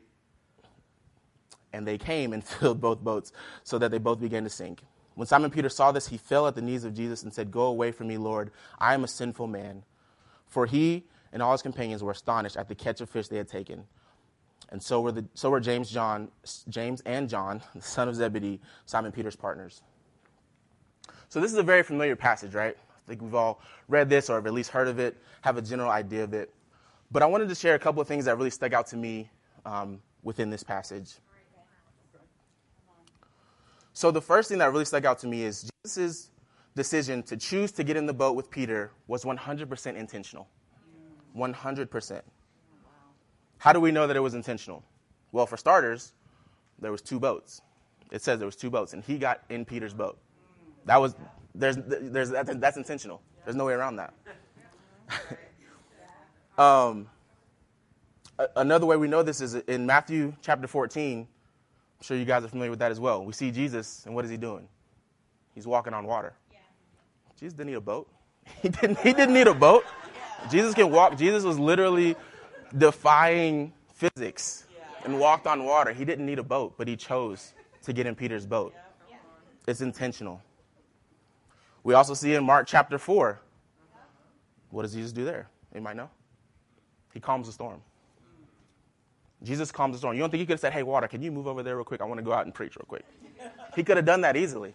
and 1.73 1.87
they 1.87 1.99
came 1.99 2.33
and 2.33 2.45
filled 2.45 2.81
both 2.81 3.01
boats 3.01 3.33
so 3.65 3.79
that 3.79 3.91
they 3.91 3.99
both 3.99 4.21
began 4.21 4.45
to 4.45 4.51
sink. 4.51 4.83
When 5.15 5.27
Simon 5.27 5.51
Peter 5.51 5.69
saw 5.69 5.91
this, 5.91 6.07
he 6.07 6.17
fell 6.17 6.47
at 6.47 6.55
the 6.55 6.63
knees 6.63 6.85
of 6.85 6.95
Jesus 6.95 7.25
and 7.25 7.33
said, 7.33 7.51
Go 7.51 7.63
away 7.63 7.91
from 7.91 8.07
me, 8.07 8.19
Lord. 8.19 8.53
I 8.79 8.95
am 8.95 9.03
a 9.03 9.09
sinful 9.09 9.49
man. 9.49 9.83
For 10.47 10.67
he 10.67 11.05
and 11.33 11.43
all 11.43 11.53
his 11.53 11.63
companions 11.63 12.03
were 12.03 12.13
astonished 12.13 12.57
at 12.57 12.69
the 12.69 12.75
catch 12.75 13.01
of 13.01 13.11
fish 13.11 13.29
they 13.29 13.37
had 13.37 13.49
taken. 13.49 13.85
And 14.71 14.83
so 14.83 15.01
were, 15.01 15.13
the, 15.13 15.25
so 15.35 15.51
were 15.51 15.61
James, 15.61 15.91
John, 15.91 16.29
James 16.69 17.01
and 17.07 17.29
John, 17.29 17.63
the 17.75 17.83
son 17.83 18.09
of 18.09 18.15
Zebedee, 18.15 18.61
Simon 18.87 19.13
Peter's 19.13 19.37
partners. 19.37 19.83
So 21.29 21.41
this 21.41 21.53
is 21.53 21.59
a 21.59 21.63
very 21.63 21.83
familiar 21.83 22.17
passage, 22.17 22.55
right? 22.55 22.77
I 22.77 23.09
think 23.09 23.23
we've 23.23 23.35
all 23.35 23.61
read 23.89 24.11
this 24.11 24.29
or 24.29 24.35
have 24.35 24.47
at 24.47 24.53
least 24.53 24.71
heard 24.71 24.89
of 24.89 24.99
it, 24.99 25.17
have 25.43 25.57
a 25.57 25.63
general 25.63 25.91
idea 25.91 26.25
of 26.25 26.35
it. 26.35 26.53
But 27.11 27.23
I 27.23 27.27
wanted 27.27 27.49
to 27.49 27.55
share 27.55 27.75
a 27.75 27.79
couple 27.79 28.03
of 28.03 28.09
things 28.09 28.27
that 28.27 28.37
really 28.37 28.51
stuck 28.51 28.73
out 28.75 28.87
to 28.89 28.97
me 28.97 29.31
um, 29.65 30.01
within 30.23 30.51
this 30.51 30.63
passage. 30.63 31.15
So 33.95 34.11
the 34.11 34.21
first 34.21 34.49
thing 34.49 34.59
that 34.59 34.71
really 34.71 34.85
stuck 34.85 35.05
out 35.05 35.19
to 35.21 35.27
me 35.27 35.43
is 35.43 35.71
Jesus' 35.85 36.31
decision 36.77 37.23
to 37.25 37.37
choose 37.37 37.73
to 37.73 37.83
get 37.83 37.97
in 37.97 38.07
the 38.07 38.13
boat 38.13 38.37
with 38.37 38.51
Peter 38.51 38.93
was 39.07 39.25
100% 39.25 39.97
intentional. 39.97 40.49
100%. 41.37 42.23
How 43.59 43.73
do 43.73 43.81
we 43.81 43.91
know 43.91 44.07
that 44.07 44.17
it 44.17 44.21
was 44.21 44.35
intentional? 44.35 44.85
Well, 45.33 45.47
for 45.47 45.57
starters, 45.57 46.13
there 46.79 46.93
was 46.93 47.03
two 47.03 47.19
boats. 47.19 47.61
It 48.11 48.23
says 48.23 48.39
there 48.39 48.47
was 48.47 48.57
two 48.57 48.71
boats, 48.71 48.93
and 48.93 49.03
he 49.03 49.19
got 49.19 49.43
in 49.49 49.65
Peter's 49.65 49.93
boat. 49.93 50.19
That 50.87 51.01
was 51.01 51.15
there's 51.55 51.77
there's 51.77 52.31
that's 52.31 52.77
intentional. 52.77 53.21
There's 53.45 53.57
no 53.57 53.67
way 53.67 53.75
around 53.75 53.97
that. 53.97 54.15
um, 56.59 57.09
another 58.57 58.87
way 58.87 58.97
we 58.97 59.09
know 59.09 59.23
this 59.23 59.41
is 59.41 59.55
in 59.55 59.85
Matthew 59.87 60.35
chapter 60.41 60.67
14. 60.67 61.21
I'm 61.21 61.27
sure 62.01 62.17
you 62.17 62.25
guys 62.25 62.45
are 62.45 62.49
familiar 62.49 62.71
with 62.71 62.79
that 62.79 62.93
as 62.93 63.01
well. 63.01 63.25
We 63.25 63.33
see 63.33 63.51
Jesus, 63.51 64.05
and 64.07 64.15
what 64.15 64.25
is 64.25 64.31
he 64.31 64.37
doing? 64.37 64.69
He's 65.55 65.67
walking 65.67 65.93
on 65.93 66.07
water. 66.07 66.35
Jesus 67.39 67.53
didn't 67.53 67.71
need 67.71 67.77
a 67.77 67.81
boat. 67.81 68.09
He 68.63 68.71
didn't, 68.71 68.99
he 69.01 69.13
didn't 69.13 69.35
need 69.35 69.47
a 69.47 69.55
boat. 69.55 69.85
Jesus 70.51 70.75
can 70.75 70.91
walk. 70.91 71.17
Jesus 71.17 71.45
was 71.45 71.59
literally 71.59 72.17
defying 72.77 73.73
physics 73.93 74.65
and 75.05 75.19
walked 75.19 75.47
on 75.47 75.65
water. 75.65 75.93
He 75.93 76.05
didn't 76.05 76.27
need 76.27 76.39
a 76.39 76.43
boat, 76.43 76.75
but 76.77 76.89
he 76.89 76.97
chose 76.97 77.55
to 77.83 77.93
get 77.93 78.07
in 78.07 78.15
Peter's 78.15 78.47
boat. 78.47 78.75
It's 79.67 79.81
intentional. 79.81 80.41
We 81.83 81.95
also 81.95 82.15
see 82.15 82.35
in 82.35 82.45
Mark 82.45 82.67
chapter 82.67 82.99
4. 82.99 83.41
What 84.71 84.83
does 84.83 84.95
Jesus 84.95 85.13
do 85.13 85.25
there? 85.25 85.49
You 85.75 85.81
might 85.81 85.97
know. 85.97 86.11
He 87.13 87.21
calms 87.21 87.47
the 87.47 87.53
storm. 87.53 87.81
Jesus 89.43 89.71
calms 89.71 89.95
the 89.95 89.99
storm. 89.99 90.15
You 90.15 90.21
don't 90.21 90.31
think 90.31 90.41
he 90.41 90.47
could 90.47 90.55
have 90.55 90.61
said, 90.61 90.73
Hey, 90.73 90.83
water, 90.83 91.09
can 91.09 91.23
you 91.23 91.31
move 91.31 91.47
over 91.47 91.63
there 91.63 91.77
real 91.77 91.85
quick? 91.85 92.01
I 92.01 92.05
want 92.05 92.19
to 92.19 92.25
go 92.25 92.33
out 92.33 92.45
and 92.45 92.55
preach 92.55 92.77
real 92.77 92.87
quick. 92.89 93.05
He 93.75 93.85
could 93.85 93.97
have 93.97 94.07
done 94.07 94.21
that 94.23 94.37
easily. 94.37 94.75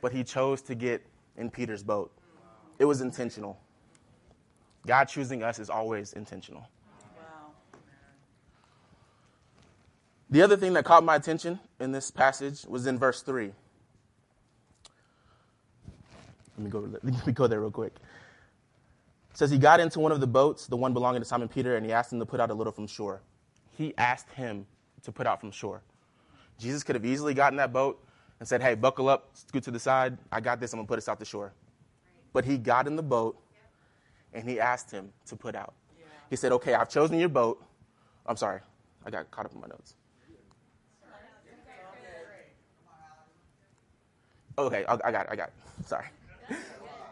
But 0.00 0.12
he 0.12 0.24
chose 0.24 0.60
to 0.62 0.74
get 0.74 1.04
in 1.36 1.50
Peter's 1.50 1.82
boat. 1.82 2.12
It 2.78 2.84
was 2.84 3.00
intentional. 3.00 3.58
God 4.86 5.04
choosing 5.06 5.42
us 5.42 5.58
is 5.58 5.70
always 5.70 6.12
intentional. 6.12 6.68
Wow. 7.16 7.80
The 10.30 10.42
other 10.42 10.56
thing 10.56 10.72
that 10.74 10.84
caught 10.84 11.04
my 11.04 11.16
attention 11.16 11.58
in 11.80 11.92
this 11.92 12.10
passage 12.10 12.64
was 12.66 12.86
in 12.86 12.98
verse 12.98 13.22
3. 13.22 13.52
Let 16.56 16.64
me 16.64 16.70
go, 16.70 16.80
let 17.02 17.26
me 17.26 17.32
go 17.32 17.46
there 17.46 17.60
real 17.60 17.70
quick. 17.70 17.94
It 19.30 19.38
says, 19.38 19.50
He 19.50 19.58
got 19.58 19.80
into 19.80 20.00
one 20.00 20.12
of 20.12 20.20
the 20.20 20.26
boats, 20.26 20.66
the 20.66 20.76
one 20.76 20.92
belonging 20.92 21.20
to 21.20 21.26
Simon 21.26 21.48
Peter, 21.48 21.76
and 21.76 21.84
he 21.84 21.92
asked 21.92 22.12
him 22.12 22.20
to 22.20 22.26
put 22.26 22.40
out 22.40 22.50
a 22.50 22.54
little 22.54 22.72
from 22.72 22.86
shore 22.86 23.22
he 23.76 23.94
asked 23.98 24.30
him 24.30 24.66
to 25.02 25.12
put 25.12 25.26
out 25.26 25.40
from 25.40 25.50
shore. 25.50 25.82
Jesus 26.58 26.82
could 26.82 26.94
have 26.94 27.04
easily 27.04 27.34
gotten 27.34 27.56
that 27.56 27.72
boat 27.72 28.02
and 28.38 28.48
said, 28.48 28.62
Hey, 28.62 28.74
buckle 28.74 29.08
up, 29.08 29.30
scoot 29.34 29.64
to 29.64 29.70
the 29.70 29.78
side. 29.78 30.16
I 30.30 30.40
got 30.40 30.60
this. 30.60 30.72
I'm 30.72 30.78
going 30.78 30.86
to 30.86 30.88
put 30.88 30.98
us 30.98 31.08
out 31.08 31.18
the 31.18 31.24
shore. 31.24 31.52
But 32.32 32.44
he 32.44 32.58
got 32.58 32.86
in 32.86 32.96
the 32.96 33.02
boat 33.02 33.38
and 34.34 34.48
he 34.48 34.60
asked 34.60 34.90
him 34.90 35.10
to 35.26 35.36
put 35.36 35.54
out. 35.54 35.74
Yeah. 35.98 36.06
He 36.28 36.36
said, 36.36 36.52
Okay, 36.52 36.74
I've 36.74 36.90
chosen 36.90 37.18
your 37.18 37.28
boat. 37.28 37.64
I'm 38.26 38.36
sorry. 38.36 38.60
I 39.06 39.10
got 39.10 39.30
caught 39.30 39.46
up 39.46 39.54
in 39.54 39.60
my 39.60 39.68
notes. 39.68 39.94
Okay, 44.56 44.84
I 44.86 44.96
got 44.96 45.26
it. 45.26 45.28
I 45.30 45.36
got 45.36 45.48
it. 45.48 45.86
Sorry. 45.86 46.06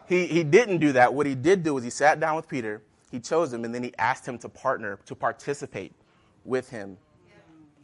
He, 0.07 0.27
he 0.27 0.43
didn't 0.43 0.77
do 0.77 0.91
that. 0.93 1.13
What 1.13 1.25
he 1.25 1.35
did 1.35 1.63
do 1.63 1.73
was 1.73 1.83
he 1.83 1.89
sat 1.89 2.19
down 2.19 2.35
with 2.35 2.47
Peter, 2.47 2.81
he 3.11 3.19
chose 3.19 3.53
him, 3.53 3.65
and 3.65 3.73
then 3.73 3.83
he 3.83 3.93
asked 3.97 4.25
him 4.25 4.37
to 4.39 4.49
partner, 4.49 4.99
to 5.05 5.15
participate 5.15 5.93
with 6.45 6.69
him 6.69 6.97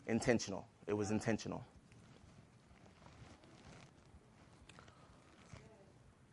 intentional. 0.08 0.65
It 0.88 0.93
was 0.93 1.12
intentional. 1.12 1.65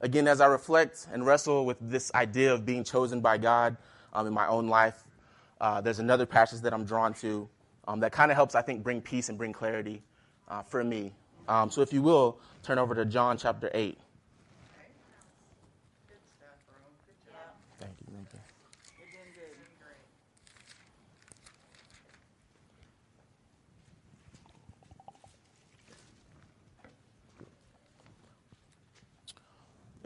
Again, 0.00 0.28
as 0.28 0.40
I 0.40 0.46
reflect 0.46 1.06
and 1.12 1.24
wrestle 1.24 1.64
with 1.64 1.78
this 1.80 2.12
idea 2.14 2.52
of 2.52 2.66
being 2.66 2.84
chosen 2.84 3.20
by 3.20 3.38
God 3.38 3.76
um, 4.12 4.26
in 4.26 4.32
my 4.32 4.46
own 4.46 4.68
life, 4.68 5.04
uh, 5.60 5.80
there's 5.80 5.98
another 5.98 6.26
passage 6.26 6.60
that 6.62 6.74
I'm 6.74 6.84
drawn 6.84 7.14
to 7.14 7.48
um, 7.88 8.00
that 8.00 8.12
kind 8.12 8.30
of 8.30 8.36
helps, 8.36 8.54
I 8.54 8.62
think, 8.62 8.82
bring 8.82 9.00
peace 9.00 9.30
and 9.30 9.38
bring 9.38 9.52
clarity 9.52 10.02
uh, 10.48 10.62
for 10.62 10.84
me. 10.84 11.12
Um, 11.48 11.70
so 11.70 11.80
if 11.80 11.92
you 11.92 12.02
will, 12.02 12.38
turn 12.62 12.78
over 12.78 12.94
to 12.94 13.04
John 13.04 13.38
chapter 13.38 13.70
8. 13.72 13.98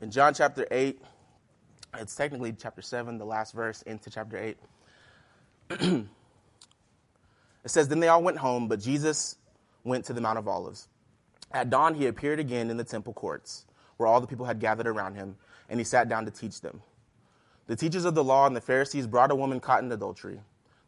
In 0.01 0.11
John 0.11 0.35
chapter 0.35 0.67
8, 0.71 1.01
it's 1.99 2.15
technically 2.15 2.53
chapter 2.53 2.83
7, 2.83 3.19
the 3.19 3.25
last 3.25 3.55
verse 3.55 3.83
into 3.83 4.11
chapter 4.11 4.39
8. 4.39 4.57
it 5.71 6.07
says, 7.67 7.89
Then 7.89 8.01
they 8.01 8.09
all 8.09 8.23
went 8.23 8.39
home, 8.39 8.69
but 8.69 8.81
Jesus 8.81 9.37
went 9.85 10.05
to 10.07 10.13
the 10.13 10.21
Mount 10.21 10.39
of 10.39 10.49
Olives. 10.49 10.89
At 11.53 11.69
dawn, 11.69 11.95
he 11.95 12.07
appeared 12.07 12.39
again 12.39 12.71
in 12.71 12.77
the 12.77 12.85
temple 12.85 13.13
courts, 13.13 13.67
where 13.97 14.09
all 14.09 14.21
the 14.21 14.27
people 14.27 14.47
had 14.47 14.61
gathered 14.61 14.87
around 14.87 15.17
him, 15.17 15.37
and 15.69 15.79
he 15.79 15.85
sat 15.85 16.09
down 16.09 16.25
to 16.25 16.31
teach 16.31 16.61
them. 16.61 16.81
The 17.67 17.77
teachers 17.77 18.05
of 18.05 18.15
the 18.15 18.25
law 18.25 18.47
and 18.47 18.57
the 18.57 18.61
Pharisees 18.61 19.07
brought 19.07 19.31
a 19.31 19.35
woman 19.37 19.61
caught 19.61 19.83
in 19.83 19.93
adultery. 19.93 20.41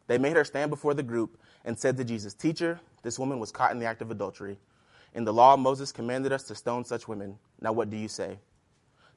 They 0.07 0.17
made 0.17 0.35
her 0.35 0.43
stand 0.43 0.69
before 0.69 0.93
the 0.93 1.03
group 1.03 1.37
and 1.63 1.77
said 1.77 1.97
to 1.97 2.03
Jesus, 2.03 2.33
Teacher, 2.33 2.79
this 3.03 3.19
woman 3.19 3.39
was 3.39 3.51
caught 3.51 3.71
in 3.71 3.79
the 3.79 3.85
act 3.85 4.01
of 4.01 4.11
adultery. 4.11 4.57
In 5.13 5.23
the 5.23 5.33
law, 5.33 5.55
Moses 5.55 5.91
commanded 5.91 6.33
us 6.33 6.43
to 6.43 6.55
stone 6.55 6.83
such 6.83 7.07
women. 7.07 7.37
Now, 7.61 7.71
what 7.71 7.89
do 7.89 7.97
you 7.97 8.07
say? 8.07 8.39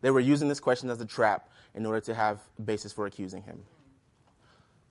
They 0.01 0.11
were 0.11 0.21
using 0.21 0.49
this 0.49 0.61
question 0.61 0.91
as 0.91 1.01
a 1.01 1.07
trap 1.07 1.49
in 1.75 1.87
order 1.87 2.01
to 2.01 2.15
have 2.15 2.41
a 2.59 2.63
basis 2.63 2.93
for 2.93 3.07
accusing 3.07 3.43
him. 3.43 3.63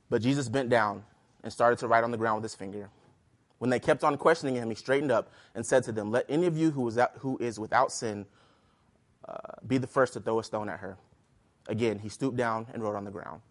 But 0.10 0.22
Jesus 0.22 0.50
bent 0.50 0.70
down 0.70 1.04
and 1.44 1.52
started 1.52 1.80
to 1.80 1.88
write 1.88 2.04
on 2.04 2.12
the 2.12 2.18
ground 2.18 2.42
with 2.42 2.52
his 2.52 2.56
finger. 2.56 2.90
When 3.58 3.70
they 3.70 3.80
kept 3.80 4.04
on 4.04 4.18
questioning 4.18 4.56
him, 4.56 4.70
he 4.70 4.76
straightened 4.76 5.12
up 5.12 5.32
and 5.54 5.66
said 5.66 5.84
to 5.84 5.92
them, 5.92 6.12
Let 6.12 6.26
any 6.30 6.46
of 6.46 6.58
you 6.58 6.72
who 6.72 6.88
is, 6.88 6.98
out, 6.98 7.12
who 7.20 7.38
is 7.40 7.60
without 7.60 7.92
sin 7.92 8.26
uh, 9.28 9.38
be 9.66 9.78
the 9.78 9.88
first 9.88 10.14
to 10.14 10.20
throw 10.20 10.40
a 10.40 10.44
stone 10.44 10.70
at 10.70 10.80
her. 10.80 10.98
Again, 11.68 12.00
he 12.00 12.10
stooped 12.10 12.38
down 12.38 12.68
and 12.74 12.84
wrote 12.84 12.96
on 12.96 13.06
the 13.06 13.12
ground. 13.12 13.42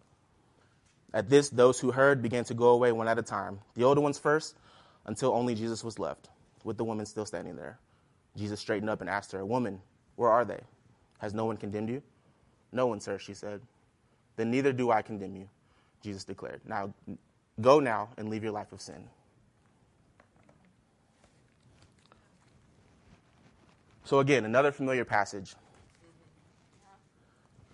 At 1.13 1.29
this, 1.29 1.49
those 1.49 1.79
who 1.79 1.91
heard 1.91 2.21
began 2.21 2.43
to 2.45 2.53
go 2.53 2.69
away 2.69 2.91
one 2.91 3.07
at 3.07 3.17
a 3.17 3.23
time, 3.23 3.59
the 3.75 3.83
older 3.83 4.01
ones 4.01 4.19
first, 4.19 4.55
until 5.05 5.33
only 5.33 5.55
Jesus 5.55 5.83
was 5.83 5.99
left, 5.99 6.29
with 6.63 6.77
the 6.77 6.83
woman 6.83 7.05
still 7.05 7.25
standing 7.25 7.55
there. 7.55 7.79
Jesus 8.37 8.59
straightened 8.59 8.89
up 8.89 9.01
and 9.01 9.09
asked 9.09 9.31
her, 9.31 9.45
Woman, 9.45 9.81
where 10.15 10.29
are 10.29 10.45
they? 10.45 10.61
Has 11.19 11.33
no 11.33 11.45
one 11.45 11.57
condemned 11.57 11.89
you? 11.89 12.01
No 12.71 12.87
one, 12.87 12.99
sir, 12.99 13.17
she 13.17 13.33
said. 13.33 13.61
Then 14.35 14.51
neither 14.51 14.73
do 14.73 14.91
I 14.91 15.01
condemn 15.01 15.35
you, 15.35 15.47
Jesus 16.01 16.23
declared. 16.23 16.61
Now 16.67 16.93
go 17.61 17.79
now 17.79 18.09
and 18.17 18.29
leave 18.29 18.43
your 18.43 18.51
life 18.51 18.71
of 18.73 18.81
sin. 18.81 19.07
So, 24.03 24.19
again, 24.19 24.45
another 24.45 24.71
familiar 24.71 25.03
passage. 25.03 25.55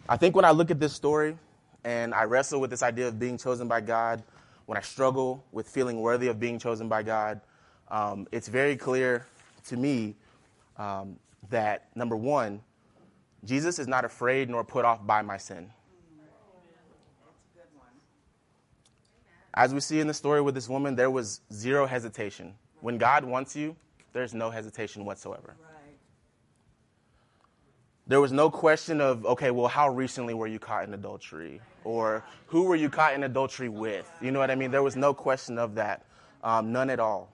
I 0.08 0.16
think 0.18 0.36
when 0.36 0.46
I 0.46 0.52
look 0.52 0.72
at 0.72 0.80
this 0.80 0.94
story 0.94 1.38
and 1.84 2.14
I 2.14 2.24
wrestle 2.24 2.62
with 2.62 2.70
this 2.70 2.84
idea 2.84 3.08
of 3.08 3.20
being 3.20 3.38
chosen 3.38 3.68
by 3.68 3.82
God, 3.82 4.24
when 4.66 4.78
I 4.78 4.82
struggle 4.82 5.44
with 5.52 5.68
feeling 5.68 6.00
worthy 6.00 6.28
of 6.28 6.40
being 6.40 6.58
chosen 6.58 6.88
by 6.88 7.04
God, 7.04 7.42
um, 7.90 8.28
it's 8.32 8.48
very 8.48 8.78
clear 8.78 9.26
to 9.66 9.76
me 9.76 10.16
um, 10.78 11.18
that, 11.50 11.88
number 11.96 12.16
one, 12.16 12.62
Jesus 13.44 13.80
is 13.80 13.88
not 13.88 14.06
afraid 14.06 14.50
nor 14.50 14.64
put 14.64 14.86
off 14.86 15.06
by 15.06 15.22
my 15.22 15.38
sin. 15.38 15.72
As 19.54 19.74
we 19.74 19.80
see 19.82 20.00
in 20.00 20.08
the 20.08 20.14
story 20.14 20.42
with 20.42 20.56
this 20.56 20.70
woman, 20.70 20.96
there 20.96 21.12
was 21.12 21.42
zero 21.52 21.86
hesitation. 21.86 22.54
When 22.80 22.98
God 22.98 23.26
wants 23.26 23.56
you, 23.56 23.76
there's 24.14 24.34
no 24.34 24.50
hesitation 24.50 25.06
whatsoever. 25.06 25.56
There 28.08 28.20
was 28.20 28.32
no 28.32 28.50
question 28.50 29.00
of, 29.00 29.26
okay, 29.26 29.52
well, 29.52 29.68
how 29.68 29.90
recently 29.90 30.34
were 30.34 30.48
you 30.48 30.60
caught 30.60 30.86
in 30.86 30.94
adultery? 30.94 31.62
Or 31.84 32.24
who 32.48 32.64
were 32.64 32.76
you 32.76 32.90
caught 32.90 33.14
in 33.14 33.24
adultery 33.24 33.70
with? 33.70 34.10
You 34.22 34.32
know 34.32 34.40
what 34.40 34.52
I 34.52 34.56
mean? 34.56 34.72
There 34.72 34.84
was 34.84 34.96
no 34.96 35.14
question 35.14 35.58
of 35.58 35.76
that, 35.76 36.06
um, 36.44 36.72
none 36.72 36.90
at 36.90 37.00
all. 37.00 37.32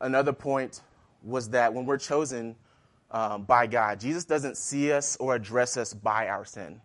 Another 0.00 0.32
point 0.32 0.80
was 1.22 1.48
that 1.50 1.72
when 1.72 1.86
we're 1.86 1.98
chosen, 1.98 2.56
um, 3.14 3.44
by 3.44 3.66
God. 3.68 4.00
Jesus 4.00 4.24
doesn't 4.24 4.56
see 4.56 4.92
us 4.92 5.16
or 5.20 5.36
address 5.36 5.76
us 5.76 5.94
by 5.94 6.28
our 6.28 6.44
sin. 6.44 6.80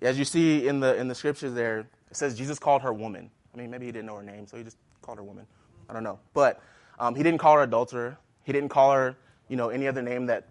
As 0.00 0.18
you 0.18 0.24
see 0.24 0.68
in 0.68 0.78
the 0.80 0.94
in 0.96 1.08
the 1.08 1.14
scriptures 1.14 1.52
there, 1.52 1.80
it 1.80 2.16
says 2.16 2.38
Jesus 2.38 2.58
called 2.58 2.82
her 2.82 2.92
woman. 2.92 3.30
I 3.52 3.58
mean, 3.58 3.70
maybe 3.70 3.86
he 3.86 3.92
didn't 3.92 4.06
know 4.06 4.16
her 4.16 4.22
name, 4.22 4.46
so 4.46 4.56
he 4.56 4.62
just 4.62 4.76
called 5.02 5.18
her 5.18 5.24
woman. 5.24 5.46
I 5.88 5.94
don't 5.94 6.04
know, 6.04 6.20
but 6.32 6.62
um, 6.98 7.14
he 7.14 7.22
didn't 7.22 7.38
call 7.38 7.54
her 7.56 7.62
adulterer. 7.62 8.16
He 8.44 8.52
didn't 8.52 8.68
call 8.68 8.92
her, 8.92 9.16
you 9.48 9.56
know, 9.56 9.70
any 9.70 9.88
other 9.88 10.02
name 10.02 10.26
that 10.26 10.46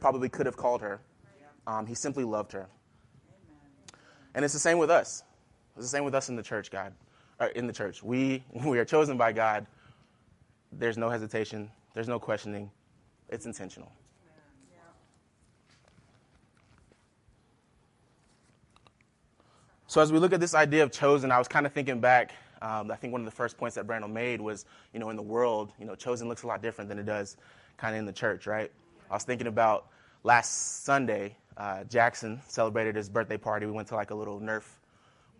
probably 0.00 0.28
could 0.28 0.46
have 0.46 0.56
called 0.56 0.80
her. 0.80 1.00
Um, 1.66 1.86
he 1.86 1.94
simply 1.94 2.24
loved 2.24 2.52
her. 2.52 2.68
And 4.34 4.44
it's 4.44 4.54
the 4.54 4.60
same 4.60 4.78
with 4.78 4.90
us. 4.90 5.22
It's 5.76 5.84
the 5.84 5.90
same 5.90 6.04
with 6.04 6.14
us 6.14 6.28
in 6.28 6.36
the 6.36 6.42
church, 6.42 6.70
God, 6.70 6.92
or 7.38 7.48
in 7.48 7.66
the 7.66 7.72
church. 7.72 8.02
We 8.02 8.42
we 8.64 8.78
are 8.78 8.84
chosen 8.84 9.16
by 9.16 9.32
God. 9.32 9.66
There's 10.72 10.96
no 10.96 11.10
hesitation. 11.10 11.70
There's 11.96 12.08
no 12.08 12.18
questioning. 12.18 12.70
It's 13.30 13.46
intentional. 13.46 13.90
So 19.86 20.02
as 20.02 20.12
we 20.12 20.18
look 20.18 20.34
at 20.34 20.40
this 20.40 20.54
idea 20.54 20.82
of 20.82 20.92
chosen, 20.92 21.32
I 21.32 21.38
was 21.38 21.48
kind 21.48 21.64
of 21.64 21.72
thinking 21.72 21.98
back. 21.98 22.32
Um, 22.60 22.90
I 22.90 22.96
think 22.96 23.12
one 23.12 23.22
of 23.22 23.24
the 23.24 23.30
first 23.30 23.56
points 23.56 23.76
that 23.76 23.86
Brandon 23.86 24.12
made 24.12 24.42
was, 24.42 24.66
you 24.92 25.00
know, 25.00 25.08
in 25.08 25.16
the 25.16 25.22
world, 25.22 25.72
you 25.80 25.86
know, 25.86 25.94
chosen 25.94 26.28
looks 26.28 26.42
a 26.42 26.46
lot 26.46 26.60
different 26.60 26.90
than 26.90 26.98
it 26.98 27.06
does 27.06 27.38
kind 27.78 27.94
of 27.94 28.00
in 28.00 28.04
the 28.04 28.12
church, 28.12 28.46
right? 28.46 28.70
I 29.10 29.14
was 29.14 29.24
thinking 29.24 29.46
about 29.46 29.86
last 30.22 30.84
Sunday, 30.84 31.34
uh, 31.56 31.84
Jackson 31.84 32.42
celebrated 32.46 32.94
his 32.94 33.08
birthday 33.08 33.38
party. 33.38 33.64
We 33.64 33.72
went 33.72 33.88
to 33.88 33.94
like 33.94 34.10
a 34.10 34.14
little 34.14 34.38
Nerf, 34.38 34.64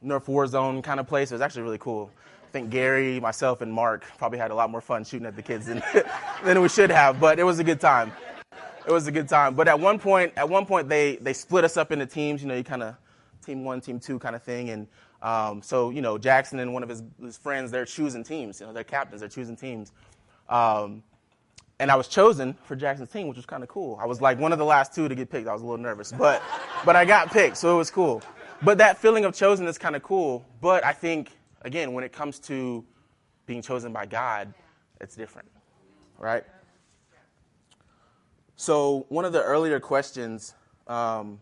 Nerf 0.03 0.27
war 0.27 0.47
zone 0.47 0.81
kind 0.81 1.01
of 1.01 1.07
place. 1.07 1.31
It 1.31 1.35
was 1.35 1.43
actually 1.43 1.65
really 1.65 1.77
cool. 1.77 2.11
I 2.47 2.53
think 2.53 2.71
Gary, 2.71 3.19
myself, 3.19 3.61
and 3.61 3.73
Mark 3.73 4.05
probably 4.19 4.39
had 4.39 4.53
a 4.53 4.55
lot 4.55 4.71
more 4.71 4.81
fun 4.81 5.05
shooting 5.05 5.27
at 5.27 5.35
the 5.35 5.43
kids 5.43 5.67
than, 5.67 5.83
than 6.45 6.63
we 6.63 6.69
should 6.69 6.91
have, 6.91 7.19
but 7.19 7.41
it 7.41 7.43
was 7.43 7.59
a 7.59 7.65
good 7.65 7.81
time. 7.81 8.13
It 8.87 8.93
was 8.93 9.09
a 9.09 9.13
good 9.13 9.29
time. 9.29 9.55
But 9.55 9.67
at 9.67 9.81
one 9.81 9.99
point, 9.99 10.33
at 10.37 10.49
one 10.49 10.65
point, 10.65 10.89
they, 10.89 11.17
they 11.17 11.33
split 11.33 11.65
us 11.65 11.77
up 11.77 11.91
into 11.91 12.07
teams. 12.07 12.41
You 12.41 12.49
know, 12.49 12.55
you 12.55 12.63
kind 12.63 12.85
of 12.85 12.95
team 13.45 13.65
one, 13.65 13.81
team 13.81 13.99
two 13.99 14.21
kind 14.21 14.37
of 14.37 14.45
thing. 14.45 14.71
And 14.71 14.87
um, 15.23 15.61
so, 15.61 15.91
you 15.91 16.01
know, 16.03 16.19
Jackson 16.19 16.61
and 16.61 16.73
one 16.73 16.85
of 16.85 16.89
his, 16.89 17.03
his 17.21 17.37
friends, 17.37 17.73
they're 17.73 17.85
choosing 17.85 18.23
teams. 18.23 18.61
You 18.61 18.67
know, 18.67 18.73
they're 18.73 18.85
captains. 18.85 19.21
They're 19.21 19.29
choosing 19.29 19.57
teams. 19.57 19.91
Um, 20.49 21.03
and 21.81 21.91
I 21.91 21.97
was 21.97 22.07
chosen 22.07 22.57
for 22.63 22.77
Jackson's 22.77 23.11
team, 23.11 23.27
which 23.27 23.37
was 23.37 23.47
kind 23.47 23.65
of 23.65 23.69
cool. 23.69 23.99
I 24.01 24.07
was 24.07 24.21
like 24.21 24.39
one 24.39 24.53
of 24.53 24.59
the 24.59 24.65
last 24.65 24.95
two 24.95 25.09
to 25.09 25.15
get 25.17 25.31
picked. 25.31 25.49
I 25.49 25.53
was 25.53 25.63
a 25.63 25.65
little 25.65 25.83
nervous, 25.83 26.13
but 26.13 26.43
but 26.85 26.97
I 26.97 27.05
got 27.05 27.31
picked, 27.33 27.57
so 27.59 27.75
it 27.75 27.77
was 27.77 27.91
cool. 27.91 28.23
But 28.63 28.79
that 28.79 28.99
feeling 28.99 29.25
of 29.25 29.35
chosen 29.35 29.67
is 29.67 29.77
kind 29.77 29.95
of 29.95 30.03
cool. 30.03 30.47
But 30.63 30.85
I 30.87 30.93
think 30.93 31.36
again, 31.67 31.93
when 31.93 32.05
it 32.05 32.13
comes 32.13 32.39
to 32.39 32.85
being 33.45 33.61
chosen 33.61 33.93
by 33.93 34.07
God, 34.07 34.55
it's 35.01 35.17
different, 35.17 35.49
right? 36.17 36.45
So, 38.55 39.05
one 39.11 39.27
of 39.27 39.33
the 39.35 39.43
earlier 39.43 39.81
questions 39.81 40.55
um, 40.87 41.41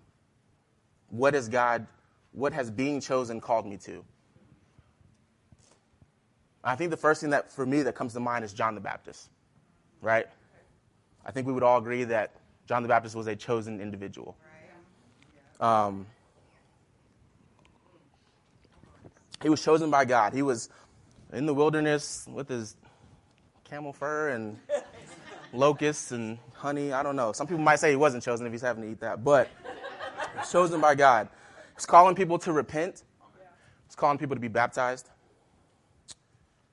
what 1.10 1.34
has 1.34 1.48
God, 1.48 1.86
what 2.32 2.52
has 2.54 2.70
being 2.70 3.00
chosen 3.00 3.40
called 3.40 3.66
me 3.66 3.76
to? 3.78 4.02
I 6.64 6.74
think 6.74 6.90
the 6.90 6.96
first 6.96 7.20
thing 7.20 7.30
that, 7.30 7.52
for 7.52 7.66
me, 7.66 7.82
that 7.82 7.94
comes 7.94 8.14
to 8.14 8.20
mind 8.20 8.44
is 8.44 8.54
John 8.54 8.74
the 8.74 8.80
Baptist, 8.80 9.28
right? 10.00 10.26
I 11.26 11.30
think 11.30 11.46
we 11.46 11.52
would 11.52 11.62
all 11.62 11.78
agree 11.78 12.04
that 12.04 12.32
John 12.66 12.82
the 12.82 12.88
Baptist 12.88 13.14
was 13.14 13.26
a 13.26 13.36
chosen 13.36 13.80
individual. 13.80 14.34
Um, 15.60 16.06
he 19.44 19.50
was 19.50 19.62
chosen 19.62 19.90
by 19.90 20.06
God. 20.06 20.32
He 20.32 20.40
was 20.40 20.70
in 21.34 21.44
the 21.44 21.52
wilderness 21.52 22.26
with 22.32 22.48
his 22.48 22.76
camel 23.62 23.92
fur 23.92 24.30
and 24.30 24.58
locusts 25.52 26.12
and 26.12 26.38
honey. 26.54 26.94
I 26.94 27.02
don't 27.02 27.14
know. 27.14 27.30
Some 27.32 27.46
people 27.46 27.62
might 27.62 27.78
say 27.78 27.90
he 27.90 27.96
wasn't 27.96 28.22
chosen 28.22 28.46
if 28.46 28.52
he's 28.52 28.62
having 28.62 28.82
to 28.84 28.90
eat 28.90 29.00
that, 29.00 29.22
but 29.22 29.50
chosen 30.50 30.80
by 30.80 30.94
God. 30.94 31.28
He's 31.76 31.84
calling 31.84 32.14
people 32.14 32.38
to 32.38 32.52
repent. 32.52 33.04
He's 33.86 33.94
calling 33.94 34.16
people 34.16 34.34
to 34.34 34.40
be 34.40 34.48
baptized. 34.48 35.10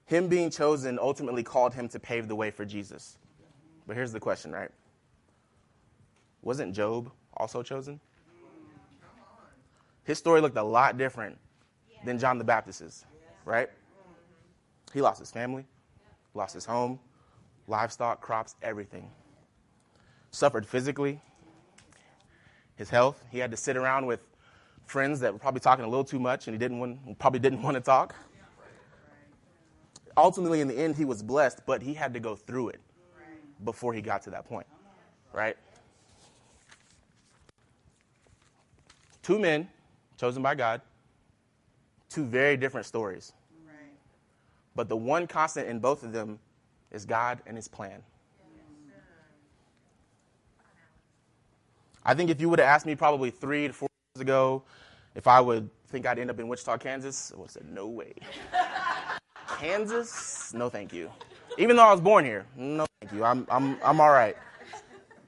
Him 0.06 0.30
being 0.30 0.50
chosen 0.50 0.98
ultimately 0.98 1.44
called 1.44 1.74
him 1.74 1.90
to 1.90 2.00
pave 2.00 2.30
the 2.30 2.36
way 2.38 2.52
for 2.52 2.64
Jesus. 2.64 3.18
But 3.86 3.98
here's 3.98 4.14
the 4.14 4.20
question, 4.22 4.54
right? 4.54 4.72
Wasn't 6.42 6.74
Job 6.74 7.12
also 7.36 7.64
chosen? 7.64 8.00
His 10.06 10.18
story 10.18 10.40
looked 10.40 10.58
a 10.58 10.64
lot 10.64 10.98
different 10.98 11.38
than 12.04 12.18
John 12.18 12.38
the 12.38 12.44
Baptist's, 12.44 13.06
right? 13.46 13.70
He 14.94 15.02
lost 15.02 15.20
his 15.20 15.32
family, 15.32 15.66
lost 16.34 16.54
his 16.54 16.66
home, 16.66 17.00
livestock, 17.68 18.22
crops, 18.22 18.56
everything. 18.62 19.10
Suffered 20.32 20.66
physically, 20.66 21.22
his 22.76 22.90
health. 22.90 23.24
He 23.30 23.40
had 23.40 23.52
to 23.52 23.58
sit 23.58 23.78
around 23.78 24.06
with 24.06 24.22
friends 24.86 25.20
that 25.22 25.32
were 25.32 25.40
probably 25.40 25.62
talking 25.62 25.86
a 25.86 25.88
little 25.88 26.04
too 26.04 26.20
much 26.20 26.48
and 26.48 26.54
he 26.54 26.58
didn't 26.58 26.80
want, 26.80 27.20
probably 27.20 27.40
didn't 27.40 27.62
want 27.62 27.76
to 27.76 27.82
talk. 27.82 28.16
Ultimately, 30.18 30.60
in 30.60 30.68
the 30.68 30.78
end, 30.78 30.96
he 30.98 31.06
was 31.06 31.24
blessed, 31.24 31.62
but 31.66 31.82
he 31.82 31.94
had 31.94 32.14
to 32.14 32.20
go 32.20 32.36
through 32.36 32.70
it 32.70 32.82
before 33.64 33.94
he 33.94 34.02
got 34.02 34.22
to 34.24 34.30
that 34.32 34.46
point, 34.46 34.68
right? 35.32 35.56
Two 39.22 39.40
men 39.40 39.70
chosen 40.18 40.44
by 40.44 40.56
God, 40.56 40.82
two 42.12 42.26
very 42.26 42.58
different 42.58 42.86
stories. 42.86 43.34
Right. 43.66 43.76
But 44.76 44.90
the 44.90 44.98
one 44.98 45.28
constant 45.28 45.68
in 45.68 45.80
both 45.80 46.04
of 46.04 46.12
them 46.12 46.40
is 46.92 47.06
God 47.06 47.40
and 47.46 47.56
his 47.56 47.68
plan. 47.68 48.04
I 52.04 52.14
think 52.16 52.30
if 52.30 52.42
you 52.42 52.50
would 52.50 52.60
have 52.60 52.68
asked 52.68 52.86
me 52.86 52.96
probably 52.96 53.30
three 53.30 53.68
to 53.68 53.74
four 53.74 53.88
years 54.16 54.22
ago 54.22 54.64
if 55.14 55.28
I 55.28 55.40
would 55.40 55.70
think 55.88 56.06
I'd 56.06 56.18
end 56.18 56.30
up 56.30 56.40
in 56.40 56.48
Wichita, 56.48 56.78
Kansas, 56.78 57.32
I 57.32 57.38
would 57.38 57.46
have 57.46 57.52
said, 57.52 57.70
no 57.70 57.88
way. 57.88 58.14
Kansas? 59.60 60.54
No, 60.54 60.70
thank 60.70 60.94
you. 60.94 61.12
Even 61.58 61.76
though 61.76 61.84
I 61.84 61.92
was 61.92 62.02
born 62.02 62.26
here, 62.26 62.46
no, 62.56 62.86
thank 63.02 63.14
you. 63.14 63.24
I'm, 63.24 63.46
I'm, 63.52 63.78
I'm 63.84 64.02
all 64.02 64.10
right. 64.10 64.36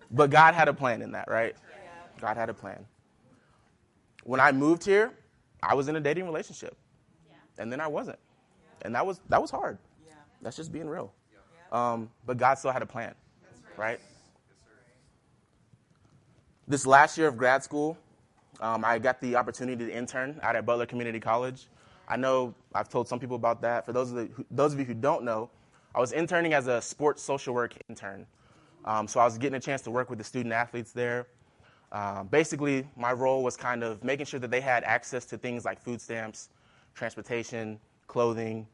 But 0.10 0.30
God 0.30 0.54
had 0.54 0.68
a 0.68 0.74
plan 0.74 1.02
in 1.02 1.12
that, 1.12 1.30
right? 1.30 1.56
God 2.20 2.38
had 2.38 2.50
a 2.50 2.54
plan. 2.54 2.86
When 4.24 4.40
I 4.40 4.52
moved 4.52 4.86
here, 4.86 5.12
I 5.70 5.74
was 5.74 5.88
in 5.88 5.96
a 5.96 6.00
dating 6.00 6.26
relationship, 6.26 6.76
and 7.58 7.72
then 7.72 7.80
I 7.80 7.88
wasn't, 7.88 8.20
and 8.84 8.94
that 8.96 9.06
was 9.06 9.20
that 9.30 9.42
was 9.42 9.52
hard. 9.52 9.78
That's 10.42 10.58
just 10.58 10.72
being 10.72 10.88
real. 10.90 11.14
Um, 11.72 12.10
but 12.26 12.38
God 12.38 12.56
still 12.56 12.72
had 12.72 12.82
a 12.82 12.86
plan, 12.86 13.16
right? 13.78 14.00
This 16.68 16.86
last 16.86 17.18
year 17.18 17.28
of 17.28 17.38
grad 17.38 17.64
school, 17.64 17.98
um, 18.60 18.86
I 18.86 19.00
got 19.00 19.20
the 19.22 19.36
opportunity 19.36 19.86
to 19.86 19.92
intern 19.92 20.40
out 20.44 20.56
at 20.56 20.66
Butler 20.66 20.86
Community 20.86 21.20
College. 21.20 21.68
I 22.08 22.18
know 22.18 22.54
I've 22.76 22.90
told 22.90 23.08
some 23.08 23.20
people 23.20 23.36
about 23.36 23.62
that. 23.62 23.86
For 23.86 23.94
those 23.94 24.12
of, 24.12 24.18
the, 24.18 24.46
those 24.52 24.74
of 24.74 24.80
you 24.80 24.86
who 24.86 24.94
don't 24.94 25.24
know, 25.24 25.50
I 25.96 26.00
was 26.00 26.12
interning 26.12 26.54
as 26.54 26.68
a 26.68 26.82
sports 26.82 27.22
social 27.22 27.54
work 27.54 27.74
intern. 27.90 28.26
Um, 28.86 29.08
so 29.08 29.20
I 29.20 29.26
was 29.26 29.38
getting 29.38 29.56
a 29.56 29.60
chance 29.60 29.82
to 29.84 29.92
work 29.92 30.10
with 30.10 30.20
the 30.20 30.26
student 30.26 30.54
athletes 30.54 30.92
there. 30.92 31.28
Um, 31.94 32.28
basically, 32.28 32.88
my 32.98 33.14
role 33.14 33.44
was 33.44 33.56
kind 33.56 33.84
of 33.84 34.04
making 34.04 34.26
sure 34.26 34.40
that 34.40 34.50
they 34.50 34.62
had 34.62 34.84
access 34.84 35.26
to 35.26 35.38
things 35.38 35.64
like 35.64 35.80
food 35.80 36.02
stamps, 36.02 36.50
transportation, 36.96 37.80
clothing, 38.08 38.68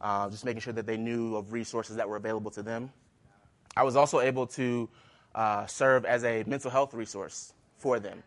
uh, 0.00 0.28
just 0.30 0.44
making 0.44 0.62
sure 0.62 0.72
that 0.72 0.86
they 0.86 0.96
knew 0.96 1.36
of 1.36 1.52
resources 1.52 1.96
that 1.96 2.08
were 2.08 2.16
available 2.16 2.50
to 2.50 2.62
them. 2.62 2.90
I 3.76 3.82
was 3.82 3.94
also 3.94 4.20
able 4.20 4.46
to 4.48 4.88
uh, 5.34 5.66
serve 5.66 6.06
as 6.06 6.24
a 6.24 6.44
mental 6.46 6.70
health 6.70 6.94
resource 6.94 7.52
for 7.76 8.00
them, 8.00 8.22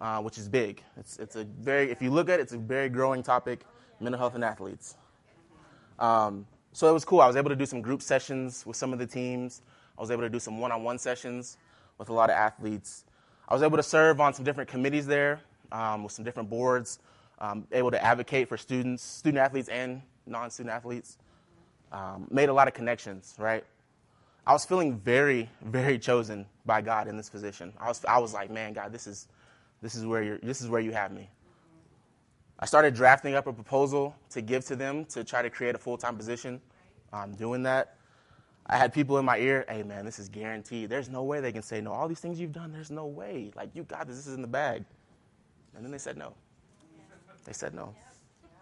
uh, 0.00 0.20
which 0.20 0.38
is 0.38 0.48
big. 0.48 0.82
It's, 0.96 1.18
it's 1.18 1.34
a 1.34 1.44
very, 1.44 1.90
if 1.90 2.00
you 2.00 2.10
look 2.10 2.28
at 2.28 2.38
it, 2.38 2.42
it's 2.42 2.52
a 2.52 2.58
very 2.58 2.88
growing 2.88 3.24
topic, 3.24 3.64
mental 3.98 4.18
health 4.18 4.36
and 4.36 4.44
athletes. 4.44 4.96
Um, 5.98 6.46
so 6.72 6.88
it 6.88 6.92
was 6.92 7.04
cool. 7.04 7.20
I 7.20 7.26
was 7.26 7.36
able 7.36 7.50
to 7.50 7.56
do 7.56 7.66
some 7.66 7.82
group 7.82 8.02
sessions 8.02 8.64
with 8.64 8.76
some 8.76 8.92
of 8.92 9.00
the 9.00 9.06
teams. 9.06 9.62
I 9.98 10.00
was 10.00 10.12
able 10.12 10.22
to 10.22 10.30
do 10.30 10.38
some 10.38 10.60
one-on-one 10.60 10.98
sessions 10.98 11.58
with 11.98 12.08
a 12.08 12.12
lot 12.12 12.30
of 12.30 12.36
athletes. 12.36 13.04
I 13.50 13.54
was 13.54 13.64
able 13.64 13.76
to 13.78 13.82
serve 13.82 14.20
on 14.20 14.32
some 14.32 14.44
different 14.44 14.70
committees 14.70 15.06
there 15.06 15.40
um, 15.72 16.04
with 16.04 16.12
some 16.12 16.24
different 16.24 16.48
boards, 16.48 17.00
um, 17.40 17.66
able 17.72 17.90
to 17.90 18.02
advocate 18.02 18.48
for 18.48 18.56
students, 18.56 19.02
student 19.02 19.38
athletes, 19.38 19.68
and 19.68 20.02
non-student 20.26 20.72
athletes. 20.72 21.18
Um, 21.90 22.28
made 22.30 22.48
a 22.48 22.52
lot 22.52 22.68
of 22.68 22.74
connections, 22.74 23.34
right? 23.36 23.64
I 24.46 24.52
was 24.52 24.64
feeling 24.64 24.98
very, 25.00 25.50
very 25.62 25.98
chosen 25.98 26.46
by 26.64 26.80
God 26.80 27.08
in 27.08 27.16
this 27.16 27.28
position. 27.28 27.72
I 27.80 27.88
was, 27.88 28.04
I 28.04 28.18
was 28.18 28.32
like, 28.32 28.50
man, 28.50 28.72
God, 28.72 28.92
this 28.92 29.08
is, 29.08 29.26
this 29.82 29.96
is 29.96 30.06
where 30.06 30.22
you're, 30.22 30.38
this 30.38 30.60
is 30.60 30.68
where 30.68 30.80
you 30.80 30.92
have 30.92 31.10
me. 31.10 31.28
I 32.60 32.66
started 32.66 32.94
drafting 32.94 33.34
up 33.34 33.48
a 33.48 33.52
proposal 33.52 34.14
to 34.30 34.42
give 34.42 34.64
to 34.66 34.76
them 34.76 35.06
to 35.06 35.24
try 35.24 35.42
to 35.42 35.50
create 35.50 35.74
a 35.74 35.78
full-time 35.78 36.16
position. 36.16 36.60
I'm 37.12 37.34
doing 37.34 37.64
that. 37.64 37.96
I 38.70 38.76
had 38.76 38.94
people 38.94 39.18
in 39.18 39.24
my 39.24 39.36
ear, 39.38 39.64
hey 39.68 39.82
man, 39.82 40.04
this 40.04 40.20
is 40.20 40.28
guaranteed. 40.28 40.88
There's 40.88 41.08
no 41.08 41.24
way 41.24 41.40
they 41.40 41.50
can 41.50 41.62
say 41.62 41.80
no. 41.80 41.92
All 41.92 42.06
these 42.06 42.20
things 42.20 42.38
you've 42.38 42.52
done, 42.52 42.72
there's 42.72 42.90
no 42.90 43.04
way. 43.04 43.50
Like 43.56 43.70
you 43.74 43.82
got 43.82 44.06
this, 44.06 44.16
this 44.16 44.28
is 44.28 44.34
in 44.34 44.42
the 44.42 44.48
bag. 44.48 44.84
And 45.74 45.84
then 45.84 45.90
they 45.90 45.98
said 45.98 46.16
no. 46.16 46.34
They 47.44 47.52
said 47.52 47.74
no. 47.74 47.96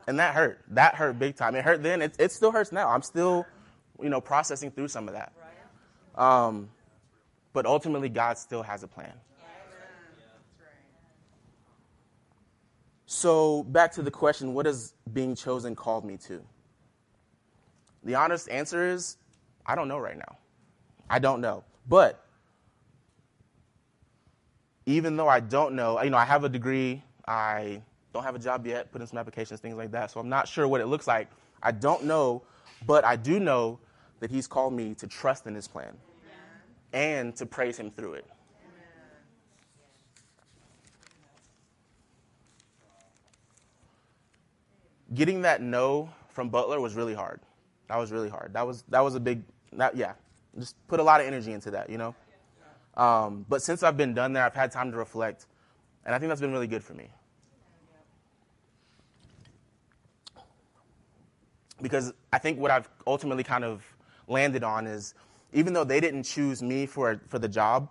And 0.06 0.18
that 0.18 0.34
hurt. 0.34 0.64
That 0.68 0.94
hurt 0.94 1.18
big 1.18 1.36
time. 1.36 1.54
It 1.54 1.62
hurt 1.62 1.82
then. 1.82 2.00
It, 2.00 2.16
it 2.18 2.32
still 2.32 2.50
hurts 2.50 2.72
now. 2.72 2.88
I'm 2.88 3.02
still, 3.02 3.44
you 4.00 4.08
know, 4.08 4.22
processing 4.22 4.70
through 4.70 4.88
some 4.88 5.08
of 5.08 5.14
that. 5.14 5.32
Um, 6.14 6.70
but 7.52 7.66
ultimately, 7.66 8.08
God 8.08 8.38
still 8.38 8.62
has 8.62 8.82
a 8.82 8.88
plan. 8.88 9.12
So, 13.04 13.62
back 13.64 13.92
to 13.92 14.02
the 14.02 14.10
question 14.10 14.54
what 14.54 14.64
has 14.64 14.94
being 15.12 15.34
chosen 15.34 15.76
called 15.76 16.06
me 16.06 16.16
to? 16.28 16.42
The 18.04 18.14
honest 18.14 18.48
answer 18.48 18.88
is 18.88 19.18
I 19.68 19.74
don't 19.74 19.86
know 19.86 19.98
right 19.98 20.16
now. 20.16 20.38
I 21.10 21.18
don't 21.18 21.42
know. 21.42 21.62
But 21.86 22.24
even 24.86 25.16
though 25.16 25.28
I 25.28 25.40
don't 25.40 25.74
know, 25.74 26.02
you 26.02 26.08
know, 26.08 26.16
I 26.16 26.24
have 26.24 26.44
a 26.44 26.48
degree, 26.48 27.02
I 27.26 27.82
don't 28.14 28.24
have 28.24 28.34
a 28.34 28.38
job 28.38 28.66
yet, 28.66 28.90
put 28.90 29.02
in 29.02 29.06
some 29.06 29.18
applications, 29.18 29.60
things 29.60 29.76
like 29.76 29.90
that. 29.92 30.10
So 30.10 30.20
I'm 30.20 30.30
not 30.30 30.48
sure 30.48 30.66
what 30.66 30.80
it 30.80 30.86
looks 30.86 31.06
like. 31.06 31.28
I 31.62 31.72
don't 31.72 32.04
know, 32.04 32.42
but 32.86 33.04
I 33.04 33.14
do 33.16 33.38
know 33.38 33.78
that 34.20 34.30
He's 34.30 34.46
called 34.46 34.72
me 34.72 34.94
to 34.94 35.06
trust 35.06 35.46
in 35.46 35.54
His 35.54 35.68
plan 35.68 35.94
and 36.94 37.36
to 37.36 37.44
praise 37.44 37.78
Him 37.78 37.90
through 37.90 38.14
it. 38.14 38.26
Getting 45.14 45.42
that 45.42 45.60
no 45.60 46.10
from 46.30 46.48
Butler 46.48 46.80
was 46.80 46.94
really 46.94 47.14
hard. 47.14 47.40
That 47.88 47.96
was 47.96 48.12
really 48.12 48.28
hard. 48.28 48.52
That 48.52 48.66
was 48.66 48.82
that 48.88 49.00
was 49.00 49.14
a 49.14 49.20
big 49.20 49.42
that, 49.72 49.96
yeah. 49.96 50.14
Just 50.58 50.76
put 50.88 51.00
a 51.00 51.02
lot 51.02 51.20
of 51.20 51.26
energy 51.26 51.52
into 51.52 51.70
that, 51.72 51.90
you 51.90 51.98
know. 51.98 52.14
Um, 52.96 53.46
but 53.48 53.62
since 53.62 53.82
I've 53.82 53.96
been 53.96 54.14
done 54.14 54.32
there, 54.32 54.44
I've 54.44 54.54
had 54.54 54.72
time 54.72 54.90
to 54.90 54.96
reflect, 54.96 55.46
and 56.04 56.14
I 56.14 56.18
think 56.18 56.28
that's 56.30 56.40
been 56.40 56.52
really 56.52 56.66
good 56.66 56.82
for 56.82 56.94
me. 56.94 57.08
Because 61.80 62.12
I 62.32 62.38
think 62.38 62.58
what 62.58 62.72
I've 62.72 62.88
ultimately 63.06 63.44
kind 63.44 63.64
of 63.64 63.84
landed 64.26 64.64
on 64.64 64.86
is 64.88 65.14
even 65.52 65.72
though 65.72 65.84
they 65.84 66.00
didn't 66.00 66.24
choose 66.24 66.62
me 66.62 66.86
for, 66.86 67.20
for 67.28 67.38
the 67.38 67.48
job, 67.48 67.88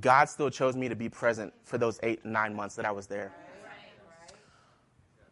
God 0.00 0.28
still 0.28 0.50
chose 0.50 0.74
me 0.74 0.88
to 0.88 0.96
be 0.96 1.08
present 1.08 1.52
for 1.64 1.78
those 1.78 2.00
eight, 2.02 2.24
nine 2.24 2.54
months 2.54 2.74
that 2.76 2.84
I 2.84 2.90
was 2.90 3.06
there. 3.06 3.32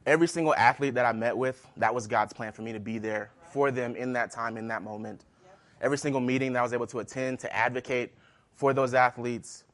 Every 0.06 0.28
single 0.28 0.54
athlete 0.54 0.94
that 0.94 1.04
I 1.04 1.12
met 1.12 1.36
with, 1.36 1.66
that 1.76 1.94
was 1.94 2.06
God's 2.06 2.32
plan 2.32 2.52
for 2.52 2.62
me 2.62 2.72
to 2.72 2.80
be 2.80 2.98
there 2.98 3.30
for 3.50 3.70
them 3.70 3.96
in 3.96 4.12
that 4.14 4.30
time, 4.30 4.56
in 4.56 4.68
that 4.68 4.82
moment. 4.82 5.24
Every 5.80 5.98
single 5.98 6.20
meeting 6.20 6.52
that 6.52 6.60
I 6.60 6.62
was 6.62 6.72
able 6.72 6.86
to 6.88 7.00
attend 7.00 7.38
to 7.40 7.54
advocate 7.54 8.12
for 8.54 8.74
those 8.74 8.94
athletes, 8.94 9.64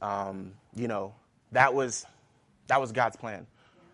um, 0.00 0.52
you 0.74 0.88
know, 0.88 1.14
that 1.52 1.72
was 1.72 2.06
that 2.68 2.80
was 2.80 2.92
God's 2.92 3.16
plan. 3.16 3.46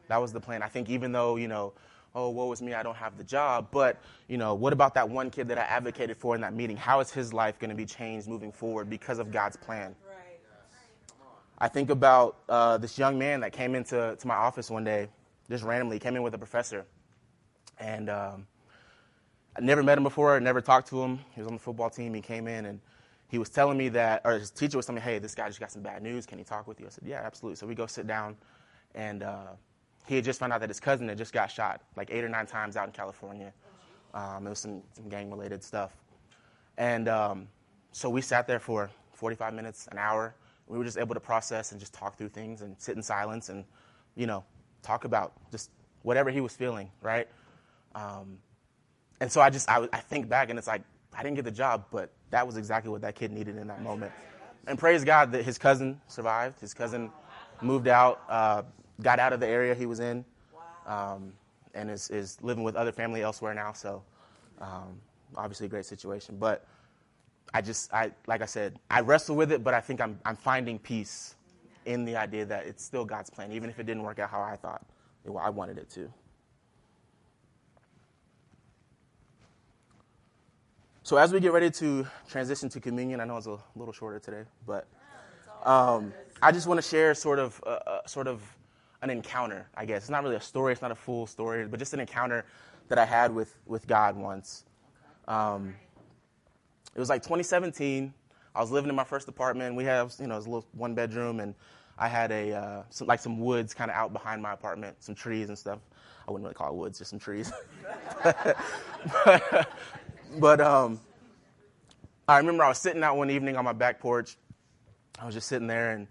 That 0.08 0.20
was 0.20 0.32
the 0.32 0.40
plan. 0.40 0.62
I 0.62 0.68
think 0.68 0.90
even 0.90 1.12
though, 1.12 1.36
you 1.36 1.48
know, 1.48 1.72
oh, 2.14 2.30
woe 2.30 2.52
is 2.52 2.62
me, 2.62 2.74
I 2.74 2.82
don't 2.82 2.96
have 2.96 3.16
the 3.16 3.24
job. 3.24 3.68
But, 3.70 4.00
you 4.28 4.36
know, 4.36 4.54
what 4.54 4.72
about 4.72 4.94
that 4.94 5.08
one 5.08 5.30
kid 5.30 5.48
that 5.48 5.58
I 5.58 5.62
advocated 5.62 6.16
for 6.16 6.34
in 6.34 6.40
that 6.42 6.54
meeting? 6.54 6.76
How 6.76 7.00
is 7.00 7.10
his 7.10 7.32
life 7.32 7.58
going 7.58 7.70
to 7.70 7.76
be 7.76 7.86
changed 7.86 8.28
moving 8.28 8.52
forward 8.52 8.88
because 8.88 9.18
of 9.18 9.32
God's 9.32 9.56
plan? 9.56 9.94
Right. 10.06 10.40
I 11.58 11.68
think 11.68 11.90
about 11.90 12.38
uh, 12.48 12.78
this 12.78 12.98
young 12.98 13.18
man 13.18 13.40
that 13.40 13.52
came 13.52 13.74
into 13.74 14.16
to 14.18 14.26
my 14.26 14.34
office 14.34 14.70
one 14.70 14.84
day, 14.84 15.08
just 15.48 15.64
randomly, 15.64 15.98
came 15.98 16.16
in 16.16 16.22
with 16.22 16.34
a 16.34 16.38
professor. 16.38 16.84
And 17.78 18.10
um, 18.10 18.46
I 19.56 19.60
never 19.60 19.82
met 19.82 19.98
him 19.98 20.04
before, 20.04 20.38
never 20.40 20.60
talked 20.60 20.88
to 20.88 21.02
him. 21.02 21.20
He 21.32 21.40
was 21.40 21.46
on 21.46 21.54
the 21.54 21.60
football 21.60 21.88
team. 21.88 22.12
He 22.12 22.20
came 22.20 22.48
in 22.48 22.66
and 22.66 22.80
he 23.28 23.38
was 23.38 23.48
telling 23.48 23.78
me 23.78 23.88
that, 23.90 24.22
or 24.24 24.32
his 24.32 24.50
teacher 24.50 24.76
was 24.76 24.86
telling 24.86 24.96
me, 24.96 25.02
hey, 25.02 25.18
this 25.18 25.34
guy 25.34 25.46
just 25.46 25.60
got 25.60 25.70
some 25.70 25.82
bad 25.82 26.02
news. 26.02 26.26
Can 26.26 26.38
he 26.38 26.44
talk 26.44 26.66
with 26.66 26.80
you? 26.80 26.86
I 26.86 26.88
said, 26.90 27.04
yeah, 27.06 27.22
absolutely. 27.24 27.56
So 27.56 27.66
we 27.66 27.74
go 27.74 27.86
sit 27.86 28.06
down 28.06 28.36
and 28.94 29.22
uh, 29.22 29.52
he 30.06 30.16
had 30.16 30.24
just 30.24 30.40
found 30.40 30.52
out 30.52 30.60
that 30.60 30.70
his 30.70 30.80
cousin 30.80 31.08
had 31.08 31.18
just 31.18 31.32
got 31.32 31.50
shot 31.50 31.82
like 31.96 32.10
eight 32.10 32.24
or 32.24 32.28
nine 32.28 32.46
times 32.46 32.76
out 32.76 32.86
in 32.86 32.92
California. 32.92 33.52
Um, 34.12 34.46
it 34.46 34.50
was 34.50 34.58
some, 34.58 34.82
some 34.92 35.08
gang 35.08 35.30
related 35.30 35.62
stuff. 35.62 35.96
And 36.76 37.08
um, 37.08 37.48
so 37.92 38.10
we 38.10 38.20
sat 38.20 38.46
there 38.46 38.60
for 38.60 38.90
45 39.12 39.54
minutes, 39.54 39.88
an 39.92 39.98
hour. 39.98 40.34
We 40.66 40.78
were 40.78 40.84
just 40.84 40.98
able 40.98 41.14
to 41.14 41.20
process 41.20 41.72
and 41.72 41.80
just 41.80 41.92
talk 41.92 42.16
through 42.16 42.30
things 42.30 42.62
and 42.62 42.74
sit 42.78 42.96
in 42.96 43.02
silence 43.02 43.48
and, 43.48 43.64
you 44.16 44.26
know, 44.26 44.44
talk 44.82 45.04
about 45.04 45.32
just 45.50 45.70
whatever 46.02 46.30
he 46.30 46.40
was 46.40 46.54
feeling, 46.54 46.90
right? 47.02 47.28
Um, 47.94 48.38
and 49.24 49.32
so 49.32 49.40
I 49.40 49.48
just, 49.48 49.70
I, 49.70 49.88
I 49.90 50.00
think 50.00 50.28
back 50.28 50.50
and 50.50 50.58
it's 50.58 50.68
like, 50.68 50.82
I 51.14 51.22
didn't 51.22 51.36
get 51.36 51.46
the 51.46 51.50
job, 51.50 51.86
but 51.90 52.12
that 52.28 52.46
was 52.46 52.58
exactly 52.58 52.90
what 52.90 53.00
that 53.00 53.14
kid 53.14 53.32
needed 53.32 53.56
in 53.56 53.66
that 53.68 53.80
moment. 53.80 54.12
And 54.66 54.78
praise 54.78 55.02
God 55.02 55.32
that 55.32 55.46
his 55.46 55.56
cousin 55.56 55.98
survived. 56.08 56.60
His 56.60 56.74
cousin 56.74 57.10
moved 57.62 57.88
out, 57.88 58.20
uh, 58.28 58.64
got 59.00 59.18
out 59.18 59.32
of 59.32 59.40
the 59.40 59.46
area 59.46 59.74
he 59.74 59.86
was 59.86 60.00
in, 60.00 60.26
um, 60.86 61.32
and 61.72 61.90
is, 61.90 62.10
is 62.10 62.36
living 62.42 62.64
with 62.64 62.76
other 62.76 62.92
family 62.92 63.22
elsewhere 63.22 63.54
now. 63.54 63.72
So, 63.72 64.02
um, 64.60 65.00
obviously, 65.36 65.68
a 65.68 65.70
great 65.70 65.86
situation. 65.86 66.36
But 66.38 66.66
I 67.54 67.62
just, 67.62 67.94
I 67.94 68.12
like 68.26 68.42
I 68.42 68.46
said, 68.46 68.78
I 68.90 69.00
wrestle 69.00 69.36
with 69.36 69.52
it, 69.52 69.64
but 69.64 69.72
I 69.72 69.80
think 69.80 70.02
I'm, 70.02 70.20
I'm 70.26 70.36
finding 70.36 70.78
peace 70.78 71.34
in 71.86 72.04
the 72.04 72.14
idea 72.14 72.44
that 72.44 72.66
it's 72.66 72.84
still 72.84 73.06
God's 73.06 73.30
plan, 73.30 73.52
even 73.52 73.70
if 73.70 73.78
it 73.78 73.86
didn't 73.86 74.02
work 74.02 74.18
out 74.18 74.28
how 74.28 74.42
I 74.42 74.56
thought 74.56 74.84
I 75.40 75.48
wanted 75.48 75.78
it 75.78 75.88
to. 75.92 76.12
So 81.04 81.18
as 81.18 81.34
we 81.34 81.40
get 81.40 81.52
ready 81.52 81.70
to 81.70 82.06
transition 82.30 82.70
to 82.70 82.80
communion, 82.80 83.20
I 83.20 83.26
know 83.26 83.36
it's 83.36 83.46
a 83.46 83.58
little 83.76 83.92
shorter 83.92 84.18
today, 84.18 84.44
but 84.66 84.86
um, 85.62 86.14
I 86.40 86.50
just 86.50 86.66
want 86.66 86.78
to 86.78 86.88
share 86.88 87.14
sort 87.14 87.38
of, 87.38 87.62
uh, 87.66 87.78
uh, 87.86 88.06
sort 88.06 88.26
of 88.26 88.40
an 89.02 89.10
encounter, 89.10 89.68
I 89.74 89.84
guess. 89.84 90.04
It's 90.04 90.08
not 90.08 90.22
really 90.22 90.36
a 90.36 90.40
story, 90.40 90.72
it's 90.72 90.80
not 90.80 90.92
a 90.92 90.94
full 90.94 91.26
story, 91.26 91.66
but 91.66 91.78
just 91.78 91.92
an 91.92 92.00
encounter 92.00 92.46
that 92.88 92.96
I 92.96 93.04
had 93.04 93.34
with, 93.34 93.54
with 93.66 93.86
God 93.86 94.16
once. 94.16 94.64
Um, 95.28 95.74
it 96.94 96.98
was 96.98 97.10
like 97.10 97.22
2017. 97.22 98.14
I 98.54 98.60
was 98.62 98.70
living 98.70 98.88
in 98.88 98.96
my 98.96 99.04
first 99.04 99.28
apartment. 99.28 99.76
We 99.76 99.84
have, 99.84 100.14
you 100.18 100.26
know, 100.26 100.36
it 100.36 100.38
was 100.38 100.46
a 100.46 100.50
little 100.50 100.66
one 100.72 100.94
bedroom, 100.94 101.40
and 101.40 101.54
I 101.98 102.08
had 102.08 102.32
a 102.32 102.52
uh, 102.54 102.82
some, 102.88 103.06
like 103.06 103.20
some 103.20 103.38
woods 103.38 103.74
kind 103.74 103.90
of 103.90 103.94
out 103.94 104.14
behind 104.14 104.40
my 104.40 104.54
apartment, 104.54 104.96
some 105.00 105.14
trees 105.14 105.50
and 105.50 105.58
stuff. 105.58 105.80
I 106.26 106.30
wouldn't 106.30 106.44
really 106.44 106.54
call 106.54 106.70
it 106.70 106.76
woods, 106.76 106.96
just 106.96 107.10
some 107.10 107.18
trees. 107.18 107.52
but, 108.22 109.68
um, 110.60 111.00
I 112.26 112.38
remember 112.38 112.64
I 112.64 112.68
was 112.68 112.78
sitting 112.78 113.02
out 113.02 113.16
one 113.16 113.30
evening 113.30 113.56
on 113.56 113.64
my 113.64 113.72
back 113.72 114.00
porch. 114.00 114.36
I 115.20 115.26
was 115.26 115.34
just 115.34 115.48
sitting 115.48 115.66
there, 115.66 115.92
and 115.92 116.08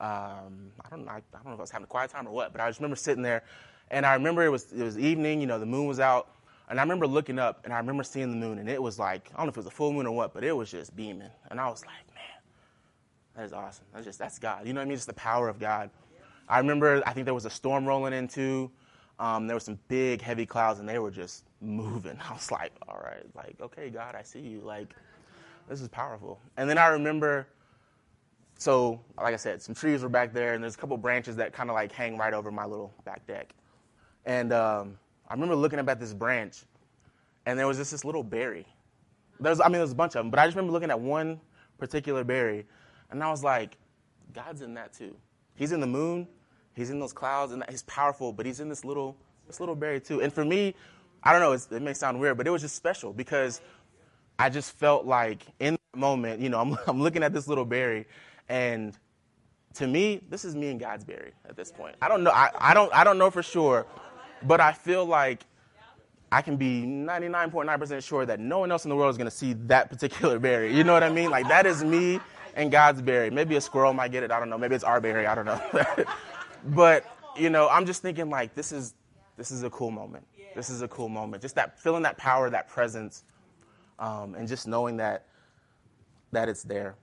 um, 0.00 0.70
I 0.84 0.88
don't 0.90 1.04
know, 1.04 1.10
I, 1.10 1.16
I 1.16 1.20
don't 1.34 1.46
know 1.46 1.52
if 1.52 1.58
I 1.58 1.62
was 1.62 1.70
having 1.70 1.84
a 1.84 1.88
quiet 1.88 2.10
time 2.10 2.26
or 2.26 2.30
what, 2.30 2.52
but 2.52 2.60
I 2.60 2.68
just 2.68 2.80
remember 2.80 2.96
sitting 2.96 3.22
there, 3.22 3.42
and 3.90 4.06
I 4.06 4.14
remember 4.14 4.44
it 4.44 4.50
was 4.50 4.72
it 4.72 4.82
was 4.82 4.98
evening. 4.98 5.40
You 5.40 5.46
know, 5.46 5.58
the 5.58 5.66
moon 5.66 5.86
was 5.86 6.00
out, 6.00 6.28
and 6.68 6.78
I 6.78 6.82
remember 6.82 7.06
looking 7.06 7.38
up, 7.38 7.60
and 7.64 7.72
I 7.72 7.78
remember 7.78 8.04
seeing 8.04 8.30
the 8.30 8.36
moon, 8.36 8.58
and 8.58 8.68
it 8.68 8.82
was 8.82 8.98
like 8.98 9.28
I 9.34 9.38
don't 9.38 9.46
know 9.46 9.50
if 9.50 9.56
it 9.56 9.60
was 9.60 9.66
a 9.66 9.70
full 9.70 9.92
moon 9.92 10.06
or 10.06 10.14
what, 10.14 10.32
but 10.32 10.44
it 10.44 10.52
was 10.52 10.70
just 10.70 10.94
beaming, 10.96 11.30
and 11.50 11.60
I 11.60 11.68
was 11.68 11.82
like, 11.82 12.14
man, 12.14 12.24
that 13.36 13.44
is 13.44 13.52
awesome. 13.52 13.84
That's 13.92 14.04
just 14.04 14.18
that's 14.18 14.38
God. 14.38 14.66
You 14.66 14.72
know 14.72 14.80
what 14.80 14.86
I 14.86 14.88
mean? 14.88 14.96
Just 14.96 15.08
the 15.08 15.14
power 15.14 15.48
of 15.48 15.58
God. 15.58 15.90
I 16.48 16.58
remember 16.58 17.02
I 17.06 17.12
think 17.12 17.24
there 17.24 17.34
was 17.34 17.46
a 17.46 17.50
storm 17.50 17.86
rolling 17.86 18.12
into. 18.12 18.70
Um, 19.18 19.46
there 19.46 19.56
were 19.56 19.60
some 19.60 19.78
big, 19.88 20.20
heavy 20.20 20.46
clouds, 20.46 20.78
and 20.78 20.88
they 20.88 20.98
were 20.98 21.10
just 21.10 21.45
moving. 21.60 22.18
I 22.28 22.32
was 22.32 22.50
like, 22.50 22.72
all 22.88 23.00
right, 23.02 23.24
like, 23.34 23.56
okay, 23.60 23.90
God, 23.90 24.14
I 24.14 24.22
see 24.22 24.40
you. 24.40 24.60
Like, 24.60 24.94
this 25.68 25.80
is 25.80 25.88
powerful. 25.88 26.40
And 26.56 26.68
then 26.68 26.78
I 26.78 26.88
remember, 26.88 27.46
so, 28.58 29.00
like 29.16 29.34
I 29.34 29.36
said, 29.36 29.62
some 29.62 29.74
trees 29.74 30.02
were 30.02 30.08
back 30.08 30.32
there, 30.32 30.54
and 30.54 30.62
there's 30.62 30.74
a 30.74 30.78
couple 30.78 30.96
branches 30.96 31.36
that 31.36 31.52
kind 31.52 31.70
of 31.70 31.74
like 31.74 31.92
hang 31.92 32.16
right 32.16 32.32
over 32.32 32.50
my 32.50 32.64
little 32.64 32.92
back 33.04 33.26
deck. 33.26 33.54
And 34.24 34.52
um, 34.52 34.98
I 35.28 35.34
remember 35.34 35.54
looking 35.54 35.78
up 35.78 35.88
at 35.88 36.00
this 36.00 36.14
branch, 36.14 36.62
and 37.44 37.58
there 37.58 37.66
was 37.66 37.76
just 37.76 37.90
this 37.90 38.04
little 38.04 38.22
berry. 38.24 38.66
There's, 39.38 39.60
I 39.60 39.64
mean, 39.64 39.74
there's 39.74 39.92
a 39.92 39.96
bunch 39.96 40.14
of 40.14 40.24
them, 40.24 40.30
but 40.30 40.40
I 40.40 40.46
just 40.46 40.56
remember 40.56 40.72
looking 40.72 40.90
at 40.90 40.98
one 40.98 41.40
particular 41.78 42.24
berry, 42.24 42.66
and 43.10 43.22
I 43.22 43.30
was 43.30 43.44
like, 43.44 43.76
God's 44.32 44.62
in 44.62 44.74
that 44.74 44.92
too. 44.92 45.14
He's 45.54 45.72
in 45.72 45.80
the 45.80 45.86
moon, 45.86 46.26
He's 46.76 46.90
in 46.90 47.00
those 47.00 47.14
clouds, 47.14 47.52
and 47.52 47.64
he's 47.70 47.82
powerful, 47.84 48.34
but 48.34 48.44
he's 48.44 48.60
in 48.60 48.68
this 48.68 48.84
little 48.84 49.16
this 49.46 49.60
little 49.60 49.74
berry 49.74 49.98
too. 49.98 50.20
And 50.20 50.30
for 50.30 50.44
me, 50.44 50.74
I 51.22 51.32
don't 51.32 51.40
know, 51.40 51.52
it 51.52 51.82
may 51.82 51.92
sound 51.92 52.20
weird, 52.20 52.36
but 52.36 52.46
it 52.46 52.50
was 52.50 52.62
just 52.62 52.76
special 52.76 53.12
because 53.12 53.60
I 54.38 54.50
just 54.50 54.72
felt 54.72 55.06
like 55.06 55.42
in 55.60 55.74
that 55.74 55.98
moment, 55.98 56.40
you 56.40 56.48
know, 56.48 56.60
I'm, 56.60 56.76
I'm 56.86 57.02
looking 57.02 57.22
at 57.22 57.32
this 57.32 57.48
little 57.48 57.64
berry, 57.64 58.06
and 58.48 58.96
to 59.74 59.86
me, 59.86 60.22
this 60.30 60.44
is 60.44 60.54
me 60.54 60.68
and 60.68 60.80
God's 60.80 61.04
berry 61.04 61.32
at 61.48 61.56
this 61.56 61.70
point. 61.70 61.96
I 62.00 62.08
don't 62.08 62.22
know, 62.22 62.30
I, 62.30 62.50
I 62.58 62.74
don't 62.74 62.92
I 62.94 63.04
don't 63.04 63.18
know 63.18 63.30
for 63.30 63.42
sure, 63.42 63.86
but 64.42 64.60
I 64.60 64.72
feel 64.72 65.04
like 65.04 65.44
I 66.32 66.42
can 66.42 66.56
be 66.56 66.82
99.9% 66.82 68.02
sure 68.02 68.26
that 68.26 68.40
no 68.40 68.58
one 68.58 68.72
else 68.72 68.84
in 68.84 68.88
the 68.88 68.96
world 68.96 69.10
is 69.10 69.16
going 69.16 69.30
to 69.30 69.36
see 69.36 69.52
that 69.66 69.90
particular 69.90 70.38
berry. 70.38 70.74
You 70.74 70.82
know 70.82 70.92
what 70.92 71.02
I 71.02 71.08
mean? 71.08 71.30
Like 71.30 71.48
that 71.48 71.66
is 71.66 71.84
me 71.84 72.20
and 72.54 72.70
God's 72.70 73.00
berry. 73.00 73.30
Maybe 73.30 73.56
a 73.56 73.60
squirrel 73.60 73.92
might 73.92 74.10
get 74.10 74.22
it. 74.22 74.32
I 74.32 74.40
don't 74.40 74.50
know. 74.50 74.58
Maybe 74.58 74.74
it's 74.74 74.84
our 74.84 75.00
berry. 75.00 75.26
I 75.26 75.34
don't 75.34 75.44
know. 75.44 75.60
but 76.64 77.04
you 77.36 77.50
know, 77.50 77.68
I'm 77.68 77.86
just 77.86 78.02
thinking 78.02 78.28
like 78.30 78.54
this 78.54 78.72
is 78.72 78.94
this 79.36 79.50
is 79.50 79.62
a 79.62 79.70
cool 79.70 79.90
moment. 79.90 80.26
This 80.56 80.70
is 80.70 80.80
a 80.80 80.88
cool 80.88 81.08
moment. 81.10 81.42
Just 81.42 81.54
that 81.56 81.78
feeling 81.78 82.02
that 82.02 82.16
power, 82.16 82.48
that 82.48 82.68
presence, 82.68 83.24
um, 83.98 84.34
and 84.34 84.48
just 84.48 84.66
knowing 84.66 84.96
that 84.96 85.26
that 86.32 86.48
it's 86.48 86.62
there. 86.62 86.96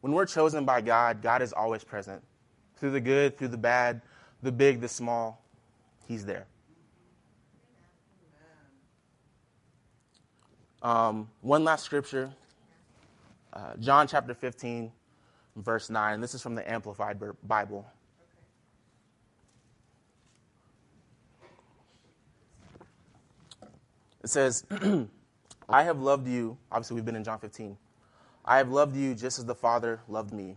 When 0.00 0.12
we're 0.12 0.26
chosen 0.26 0.64
by 0.64 0.80
God, 0.80 1.22
God 1.22 1.42
is 1.42 1.52
always 1.52 1.84
present. 1.84 2.22
Through 2.76 2.90
the 2.90 3.00
good, 3.00 3.38
through 3.38 3.48
the 3.48 3.56
bad, 3.56 4.02
the 4.42 4.50
big, 4.50 4.80
the 4.80 4.88
small, 4.88 5.44
He's 6.08 6.26
there. 6.26 6.46
Um, 10.82 11.30
one 11.40 11.62
last 11.62 11.84
scripture 11.84 12.32
uh, 13.52 13.76
John 13.78 14.08
chapter 14.08 14.34
15, 14.34 14.90
verse 15.56 15.90
9. 15.90 16.20
This 16.20 16.34
is 16.34 16.42
from 16.42 16.54
the 16.54 16.70
Amplified 16.70 17.20
Bible. 17.46 17.86
It 24.22 24.30
says, 24.30 24.64
I 25.68 25.82
have 25.82 26.00
loved 26.00 26.28
you. 26.28 26.56
Obviously, 26.70 26.94
we've 26.94 27.04
been 27.04 27.16
in 27.16 27.24
John 27.24 27.38
15. 27.38 27.76
I 28.44 28.58
have 28.58 28.70
loved 28.70 28.96
you 28.96 29.14
just 29.14 29.38
as 29.38 29.44
the 29.44 29.54
Father 29.54 30.00
loved 30.08 30.32
me. 30.32 30.56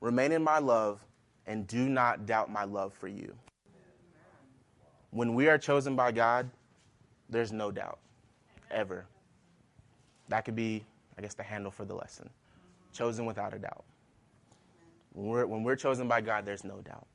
Remain 0.00 0.32
in 0.32 0.42
my 0.42 0.58
love 0.58 1.00
and 1.46 1.66
do 1.66 1.88
not 1.88 2.26
doubt 2.26 2.50
my 2.50 2.64
love 2.64 2.92
for 2.92 3.08
you. 3.08 3.34
When 5.10 5.34
we 5.34 5.48
are 5.48 5.58
chosen 5.58 5.96
by 5.96 6.12
God, 6.12 6.50
there's 7.30 7.52
no 7.52 7.70
doubt, 7.70 7.98
ever. 8.70 9.06
That 10.28 10.44
could 10.44 10.56
be, 10.56 10.84
I 11.16 11.22
guess, 11.22 11.34
the 11.34 11.42
handle 11.42 11.70
for 11.70 11.84
the 11.84 11.94
lesson. 11.94 12.28
Chosen 12.92 13.24
without 13.24 13.54
a 13.54 13.58
doubt. 13.58 13.84
When 15.12 15.28
we're, 15.28 15.46
when 15.46 15.62
we're 15.62 15.76
chosen 15.76 16.08
by 16.08 16.20
God, 16.20 16.44
there's 16.44 16.64
no 16.64 16.80
doubt. 16.82 17.06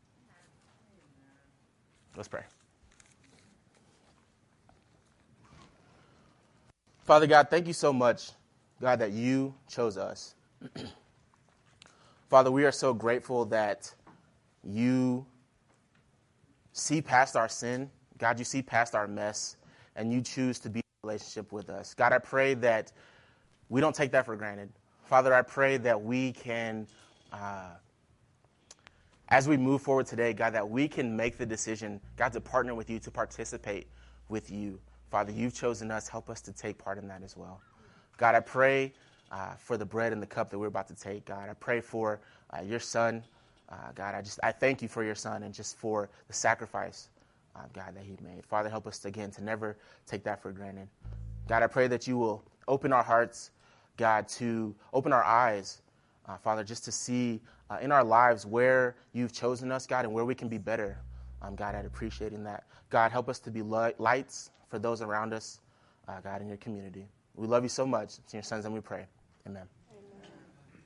Let's 2.16 2.28
pray. 2.28 2.44
Father 7.12 7.28
God, 7.28 7.50
thank 7.50 7.67
you 7.67 7.74
so 7.74 7.91
much, 7.91 8.32
God, 8.80 9.00
that 9.00 9.12
you 9.12 9.54
chose 9.67 9.97
us. 9.97 10.34
Father, 12.30 12.50
we 12.50 12.63
are 12.63 12.71
so 12.71 12.93
grateful 12.93 13.43
that 13.47 13.93
you 14.63 15.26
see 16.71 17.02
past 17.02 17.36
our 17.36 17.50
sin. 17.50 17.91
God, 18.17 18.39
you 18.39 18.45
see 18.45 18.62
past 18.62 18.95
our 18.95 19.10
mess, 19.10 19.58
and 19.97 20.13
you 20.13 20.21
choose 20.21 20.58
to 20.60 20.69
be 20.69 20.80
in 20.80 21.10
relationship 21.10 21.52
with 21.52 21.69
us. 21.69 21.93
God, 21.93 22.13
I 22.13 22.17
pray 22.17 22.54
that 22.54 22.93
we 23.67 23.82
don't 23.82 23.93
take 23.93 24.12
that 24.13 24.26
for 24.26 24.38
granted. 24.38 24.69
Father, 25.04 25.34
I 25.34 25.41
pray 25.41 25.76
that 25.80 26.02
we 26.02 26.32
can 26.32 26.88
uh, 27.34 27.71
as 29.28 29.50
we 29.50 29.58
move 29.58 29.82
forward 29.82 30.06
today, 30.06 30.32
God, 30.32 30.54
that 30.54 30.69
we 30.69 30.88
can 30.88 31.13
make 31.13 31.38
the 31.38 31.45
decision, 31.45 32.00
God, 32.15 32.32
to 32.32 32.39
partner 32.39 32.74
with 32.74 32.89
you, 32.89 33.00
to 33.00 33.12
participate 33.12 33.88
with 34.30 34.50
you. 34.50 34.80
Father, 35.12 35.34
you've 35.34 35.54
chosen 35.54 35.91
us. 35.91 36.08
Help 36.08 36.30
us 36.30 36.39
to 36.39 36.54
take 36.54 36.78
part 36.78 36.97
in 36.97 37.06
that 37.10 37.21
as 37.21 37.36
well. 37.36 37.60
God, 38.17 38.34
I 38.34 38.39
pray 38.39 38.93
uh, 39.30 39.56
for 39.56 39.76
the 39.76 39.86
bread 39.86 40.13
and 40.13 40.21
the 40.21 40.28
cup 40.28 40.50
that 40.50 40.58
we're 40.58 40.67
about 40.67 40.88
to 40.88 40.95
take. 40.95 41.26
God, 41.26 41.50
I 41.50 41.54
pray 41.54 41.82
for 41.82 42.21
uh, 42.58 42.62
your 42.62 42.80
son. 42.80 43.21
Uh, 43.67 43.76
God, 43.93 44.15
I 44.15 44.21
just 44.21 44.39
I 44.41 44.54
thank 44.54 44.82
you 44.82 44.88
for 44.88 45.04
your 45.04 45.15
son 45.15 45.43
and 45.43 45.54
just 45.54 45.76
for 45.76 46.10
the 46.30 46.34
sacrifice, 46.34 47.10
uh, 47.58 47.63
God, 47.74 47.93
that 47.93 48.04
he 48.04 48.15
made. 48.24 48.45
Father, 48.45 48.69
help 48.69 48.88
us 48.88 49.04
again 49.04 49.32
to 49.32 49.43
never 49.43 49.76
take 50.08 50.24
that 50.24 50.41
for 50.41 50.54
granted. 50.54 50.88
God, 51.50 51.62
I 51.62 51.67
pray 51.67 51.88
that 51.88 52.08
you 52.08 52.17
will 52.17 52.41
open 52.69 52.93
our 52.93 53.04
hearts, 53.04 53.52
God, 53.97 54.30
to 54.30 54.74
open 54.93 55.12
our 55.12 55.26
eyes, 55.26 55.82
uh, 56.30 56.38
Father, 56.38 56.63
just 56.63 56.86
to 56.86 56.91
see 56.91 57.41
uh, 57.69 57.80
in 57.82 57.91
our 57.91 58.04
lives 58.04 58.45
where 58.45 58.95
you've 59.12 59.34
chosen 59.34 59.74
us, 59.74 59.86
God, 59.86 60.06
and 60.06 60.13
where 60.13 60.24
we 60.24 60.36
can 60.36 60.47
be 60.47 60.58
better. 60.58 60.97
Um, 61.41 61.56
God, 61.56 61.76
I'd 61.76 61.86
appreciating 61.86 62.45
that. 62.45 62.63
God, 62.89 63.12
help 63.12 63.28
us 63.28 63.39
to 63.39 63.52
be 63.52 63.62
lights 63.62 64.52
for 64.72 64.80
those 64.80 65.02
around 65.02 65.34
us, 65.34 65.60
uh, 66.08 66.20
God, 66.22 66.42
in 66.42 66.48
your 66.48 66.58
community. 66.58 67.06
We 67.36 67.46
love 67.46 67.64
you 67.64 67.70
so 67.70 67.86
much. 67.86 68.18
It's 68.24 68.34
in 68.34 68.38
your 68.38 68.44
son's 68.44 68.66
and 68.66 68.74
we 68.74 68.80
pray. 68.80 69.06
Amen. 69.46 69.68